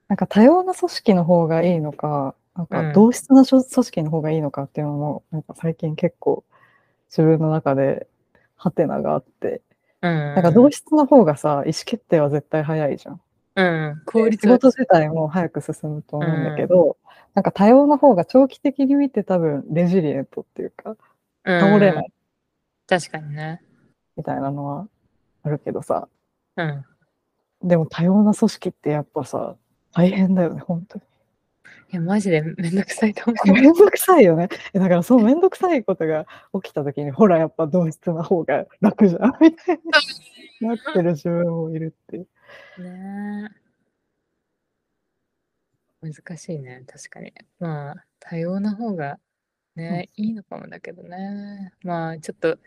[0.09, 6.45] なんか多様な組織の方がいいのか、なんうんか同質な組織の方がいいのかっていうのも、なんか最近結構
[7.09, 8.07] 自分の中で
[8.57, 9.63] ハテナがあって、
[10.03, 10.11] うん。
[10.35, 13.21] なんか同質な方がさ、意思決定は絶対早いじゃん。
[13.59, 14.03] うん。
[14.07, 16.97] 効率仕事自体も早く進むと思うんだけど、
[17.35, 20.97] なんか多様な方が長期的に見て多分レジリエントっていうか、
[21.45, 22.13] 倒れないうん
[22.89, 23.61] 確かにね。
[24.17, 24.89] みたいなのは
[25.43, 26.09] あるけどさ、
[26.57, 26.85] うん。
[27.63, 29.57] でも多様な組織ってやっぱさ、
[29.93, 31.05] 大変だよね、本当に。
[31.91, 33.53] いや、マジでめんどくさいと思う。
[33.53, 34.49] めんどくさいよね。
[34.73, 39.81] えだからそうめんどくさいことが起きた時に、ほらやっぱ同質な方が楽じゃんみたい
[40.61, 42.29] ななってる自分もいるっていう。
[42.79, 43.69] ねえ
[46.01, 47.33] 難しいね、確かに。
[47.59, 49.19] まあ、多様な方が
[49.75, 51.73] ね、いいのかもだけどね。
[51.83, 52.59] まあ、ちょっと、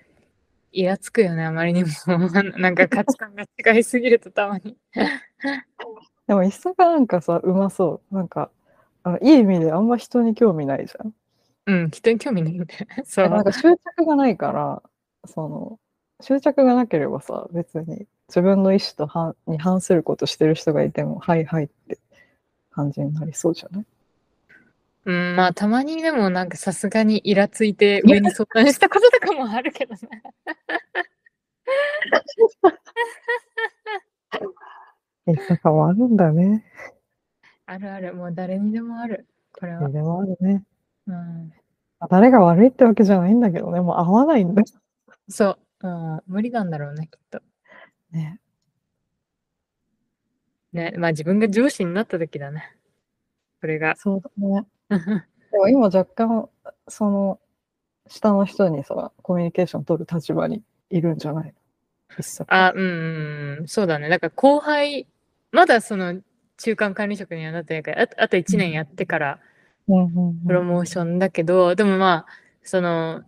[0.74, 1.90] イラつくよね、あまりにも。
[2.58, 4.78] なんか価値観が違いすぎるとたまに。
[6.28, 8.16] でも、いっそがなんかさ、うまそう。
[8.16, 8.52] なんか、
[9.04, 11.14] あのいい意味であんま人に興味ないじゃん。
[11.66, 13.04] うん、人に興味ないんだよね。
[13.06, 13.30] そう。
[13.30, 14.84] なんか執着がないから、
[15.26, 15.80] その、
[16.22, 22.00] 執着がなければさ、別に自分の意思と反に反することしてる人がいても、はいはいって
[22.72, 23.86] 感じになりそうじゃない？
[25.04, 30.00] うん、まあ、たまにでもなんかさすがにイラついて上に相談したこととかもあるけどね。
[35.28, 36.64] いつかもあるんだね。
[37.66, 39.28] あるある、もう誰にでもある。
[39.60, 39.90] これは。
[39.90, 40.64] でもあるね。
[41.08, 41.50] うん。
[42.00, 44.68] まあ誰が悪いってわけじゃないんだけどね、もう合わないんだよ。
[45.30, 47.42] そう、うん、無理なんだろうね、きっと。
[48.12, 48.40] ね。
[50.74, 52.76] ね、まあ自分が上司になった時だね。
[53.62, 53.96] それが。
[53.98, 54.66] そうだね。
[55.52, 56.50] でも今若干、
[56.88, 57.40] その、
[58.08, 61.54] 下の人にさ、コミュニケーション取る立場にいるんじゃない？
[62.48, 64.10] あ、うんうんうん、そうだね。
[64.10, 65.08] だから後輩、
[65.52, 66.22] まだその
[66.58, 69.40] 中間管理職にはなってないから、ああと1年やってから
[70.48, 72.32] プロモーションだけど、でもまあ、
[72.64, 73.24] その、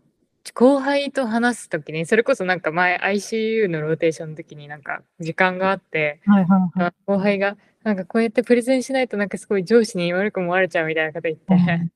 [0.52, 6.88] 後輩と話すときに、それこそなんか前 ICU のローテーションの時になんか時間があって、はいはいはい。
[6.88, 11.90] あ後輩がなんかこうやってプレゼンしないとなんかすごい上司に悪く思われちゃうみたいなこと言って、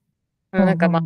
[0.54, 1.04] うんなんかまあ、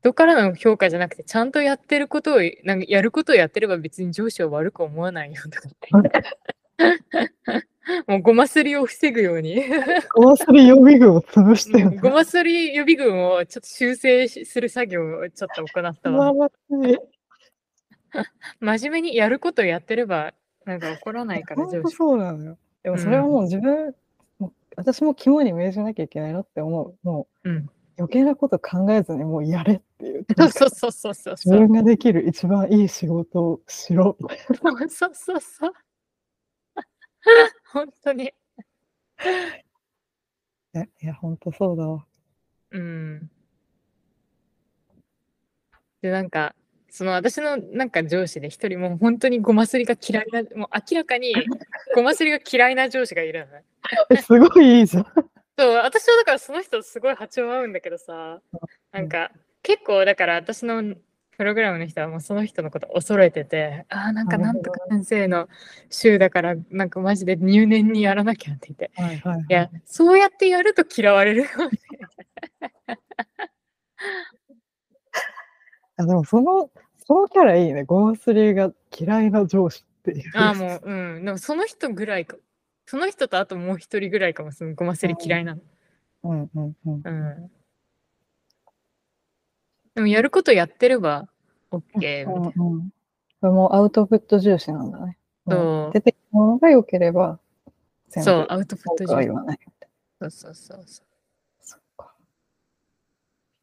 [0.00, 6.22] 人からの評価じゃなくて、ちゃんとやってることを、なんかやることをやってれば別に上司は悪く思わないよとか言って。
[8.06, 9.62] もうごますりを防ぐように。
[10.14, 12.02] ゴマスリ予備軍を潰してるんだ。
[12.02, 16.50] ごますり予備軍をちょっと修正しする作業をちょっと行ったわ。
[18.60, 20.34] 真面目にやることをやってれば、
[20.64, 21.94] なんか怒らないから上司。
[21.94, 22.58] そうなのよ。
[22.82, 23.94] でもそれはもう自分、
[24.38, 26.98] もう私も肝に銘じなきゃいけないなって思う。
[27.02, 27.70] もううん。
[27.98, 34.16] 余計なこと考えずにもうやれっていうそうそうそうそう自分ができる一番いい仕事をしろ。
[34.88, 35.72] そうそうそう。
[37.72, 38.32] 本当に。
[40.72, 42.06] ねいや、本当そうだわ。
[42.70, 43.30] うん。
[46.02, 46.54] で、なんか、
[46.90, 51.34] その私のなんか上司で一人もう本当にごますりが嫌いな、もう明らかに
[51.94, 53.64] ごますりが嫌いな上司がいるのね。
[54.10, 55.04] えすごいいいじゃん。
[55.58, 58.40] そう、私はだからその人すごい波長合うんだけどさ、
[58.92, 60.94] なんか結構だから私の
[61.38, 65.48] プログラムの人はもうその人のこと恐れてて、ああ、なんかなんとか先生の
[65.88, 68.90] 週だからなんかマジで入念にやらなきゃって言って。
[69.00, 69.46] はいはい、はい。
[69.48, 71.52] いや、そうやってやると嫌われるよね。
[75.96, 76.72] あでもその、
[77.06, 77.84] そのキャラいいね。
[77.84, 80.30] ゴマスリが嫌いな上司っていう。
[80.34, 81.24] ああ、もう、うん。
[81.24, 82.36] でもその人ぐらいか。
[82.84, 85.62] その人とあともう一人ぐらいかも、そのごますり嫌いなの。
[86.24, 87.02] うんうんうん。
[87.04, 87.50] うん。
[89.98, 91.28] でもやることやってれば
[91.72, 92.32] OK みたいな。
[92.32, 95.18] うんうん、これもアウトプット重視なんだね。
[95.48, 97.40] そう出てきたものが良ければ、
[98.10, 99.58] 全部そう、アウトプット文句は上言わない。
[100.20, 101.02] そうそうそうそ
[101.60, 102.14] そっか。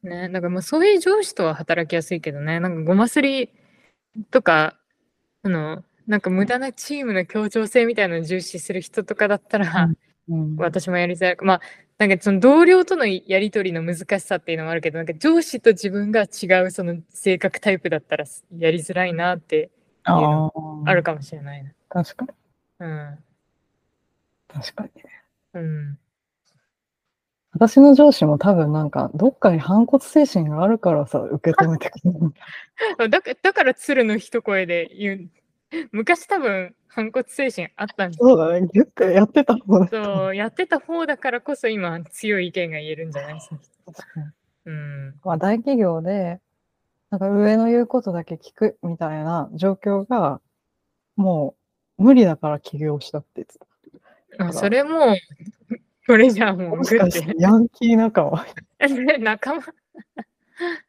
[0.02, 0.08] う。
[0.10, 3.48] ね、だからもうそういう上司とは働きやすいけどね、なんかごますり
[4.30, 4.76] とか、
[5.42, 9.88] あの、なんか無駄なチームの協調性みたいなのを重視する人とかだったら、
[10.28, 11.60] うん、私もやりづらく、まあ、
[11.98, 18.26] なんかその同僚とのやり取りの難しさっていうのもあるけど、なんか上司と自分が違うその性格タイプだったら
[18.58, 19.70] やりづらいなって
[20.04, 20.50] あ
[20.84, 21.72] あるかもしれないな。
[21.88, 22.30] 確かに。
[22.80, 23.18] うん。
[24.48, 25.02] 確かにね。
[25.54, 25.98] うん。
[27.52, 32.32] 私の上司も多分なんか、どっかに反骨精神があるからさ、受け止めてくれるん
[33.10, 33.20] だ。
[33.42, 35.30] だから鶴の一声で言う。
[35.92, 38.68] 昔多分反骨精神あったんですそうだね。
[38.72, 39.88] ギュッてやってた方だ。
[39.88, 43.56] そう、やってた方だからこそ今強い意見が言えるんじゃないですか。
[44.66, 45.14] うん。
[45.24, 46.40] まあ、大企業で、
[47.10, 50.40] なんか上の言うことだけ聞くみたいな状況が、
[51.16, 51.54] も
[51.98, 53.58] う無理だから起業したって言って
[54.38, 54.46] た。
[54.46, 55.16] あそれもう、
[56.06, 56.96] これじゃあもうもし。
[56.98, 58.46] かしてヤンキー仲間？
[58.88, 59.62] ね 仲間？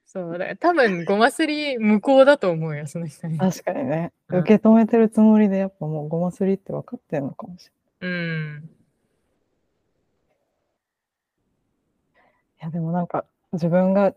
[0.07, 4.13] そうだ多分ごますり無効だと思うよその人に確かにね。
[4.29, 7.69] うん受け止めてるつもりで、やっぱもうごますりって分かってんのかもし
[8.01, 8.17] れない。
[8.17, 8.69] うん
[12.61, 14.13] いや、でもなんか、自分が、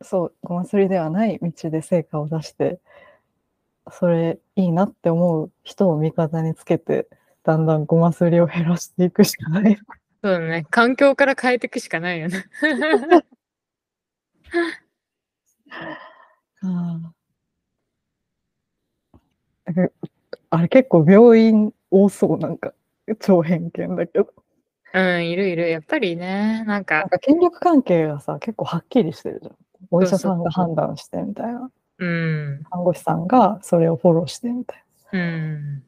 [0.00, 2.78] そう、ごますりではない道で成果を出して、
[3.90, 7.08] それいいなって思う人を味方につけて、
[7.42, 9.76] だんだんごますりを減らしていくしかない。
[10.22, 12.44] そうだね環境から変えていくしかないよね
[16.62, 17.08] あー
[20.50, 22.72] あれ結構病院多そう、なんか、
[23.20, 24.32] 超偏見だけど。
[24.94, 29.56] うんいるいるやっぱりねなんなんかか権力関係がさ、結構はっきりしてるじゃん。
[29.90, 31.70] お医者さんが判断してみたいな。
[31.98, 35.20] うん看護師さんがそれをフォローしてみたいな。
[35.20, 35.82] うん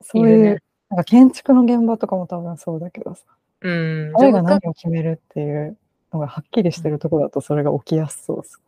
[0.00, 0.58] そういう、いるね
[0.90, 3.22] なんか建築の現場とかも多分そうだけどさ、
[3.60, 5.78] うん誰が何を決めるっていう
[6.12, 8.60] のがはっきりしてるところだとそれが起きやすそうです。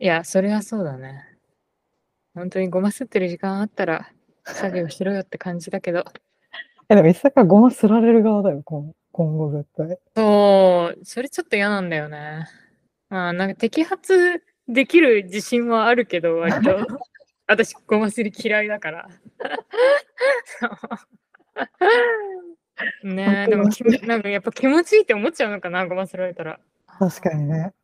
[0.00, 1.24] いやそれはそうだね
[2.34, 4.10] 本当にごますってる時間あったら
[4.44, 6.04] 作業しろよって感じだけど
[6.90, 9.98] え、でも一坂ごますられる側だよ、今今後絶対。
[10.16, 12.46] そう、それちょっと嫌なんだよね。
[13.10, 16.70] まあ、なんか摘発できる自信はあるけど、割と。
[17.46, 19.08] 私、ごますり嫌いだから。
[23.04, 23.64] ねえ、でも、
[24.06, 26.58] なんかやっぱ気持ちいいって思っちゃうのかな、ごますられたら。
[26.86, 27.74] 確かにね。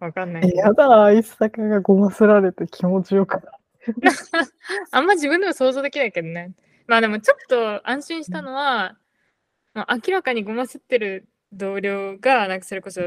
[0.00, 3.52] わかんないえ、やだ、愛坂がごますられて気持ちよくな
[4.92, 6.52] あんま自分でも想像できないけどね。
[6.86, 8.96] まあでもちょっと安心したのは、
[9.74, 13.02] まあ、明らかにごますってる同僚が、なんかそれこそ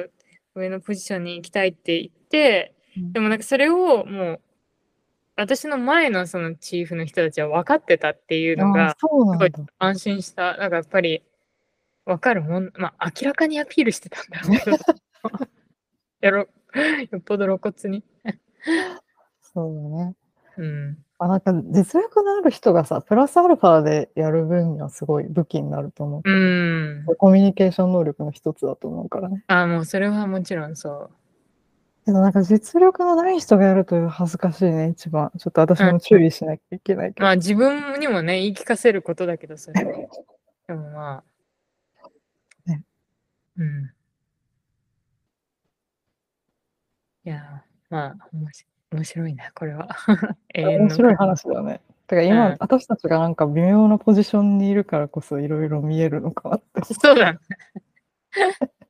[0.56, 4.42] 上のポジションに行きたいって言って、うんでもなんかそれをもう、
[5.38, 9.50] 私の前のそのチーフの人たちは分かってたっていうのあが、そうなんだ。
[9.80, 10.58] 安心した。
[10.58, 11.24] なんかやっぱり、
[12.06, 14.78] 分かるもん、まあ明らかにアピールしてたんだろうけど、
[16.20, 16.48] やろ、
[17.12, 18.04] よっぽど露骨に。
[19.42, 20.16] そうだね。
[20.58, 20.98] うん。
[21.20, 26.30] あ、なんか実力のある人がさ、プラスアルファでやる分にはすごい武器になると思う。
[26.30, 27.06] うん。
[27.18, 29.44] コミュニケーション能力の一つだと思うからね。
[29.48, 31.10] あ、もうそれはもちろんそう。
[32.06, 35.32] けどなんか実力のない人がやると恥ずかしいね、一番。
[35.38, 37.24] ちょっと私も注意しなきゃいけないけど。
[37.24, 39.92] まあ自分にもね、言い聞かせることだけど、それは。
[40.68, 41.24] でもまあ。
[42.66, 42.84] ね
[43.58, 43.92] うん。
[47.24, 49.88] いやー、まあ、おもし面白いな、これは。
[50.54, 51.82] 永遠の面白い話だね。
[52.08, 57.40] てか今、うん私たちがなんか微妙なポジションにいるからこそいろいろ見えるのかなってそうだね。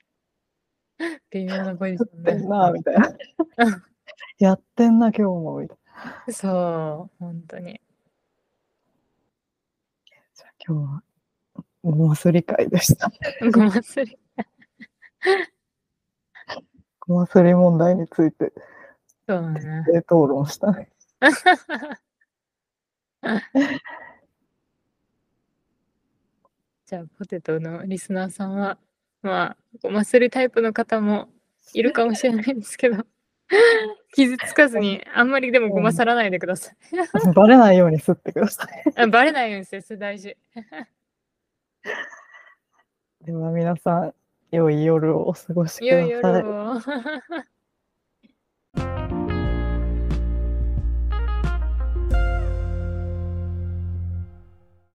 [1.29, 2.79] 微妙なポジシ思ョンってんな、ね。
[2.79, 3.15] みたいな。
[4.39, 5.77] やってんな、今日も、みたい
[6.27, 6.33] な。
[6.33, 7.79] そう、本当に。
[10.33, 11.03] じゃあ今日は、
[11.83, 13.11] ごますり会でした。
[13.53, 14.17] ごますり。
[17.11, 18.53] ごますり問題について、
[19.27, 19.83] そうだね。
[19.91, 20.89] で討論したね。
[26.85, 28.77] じゃあ、ポテトのリスナーさんは、
[29.21, 31.29] まあ、ごますりタイプの方も
[31.73, 33.05] いるかもしれないですけど、
[34.15, 36.75] 傷つかずに、あんまりでもごまさらないでください。
[37.35, 38.83] バレないように吸ってください。
[38.95, 40.37] あバレないようにして、それ大事。
[43.21, 44.13] では皆さん、
[44.51, 46.43] 良い夜をお過ごしくださいださい。
[46.43, 47.51] よ。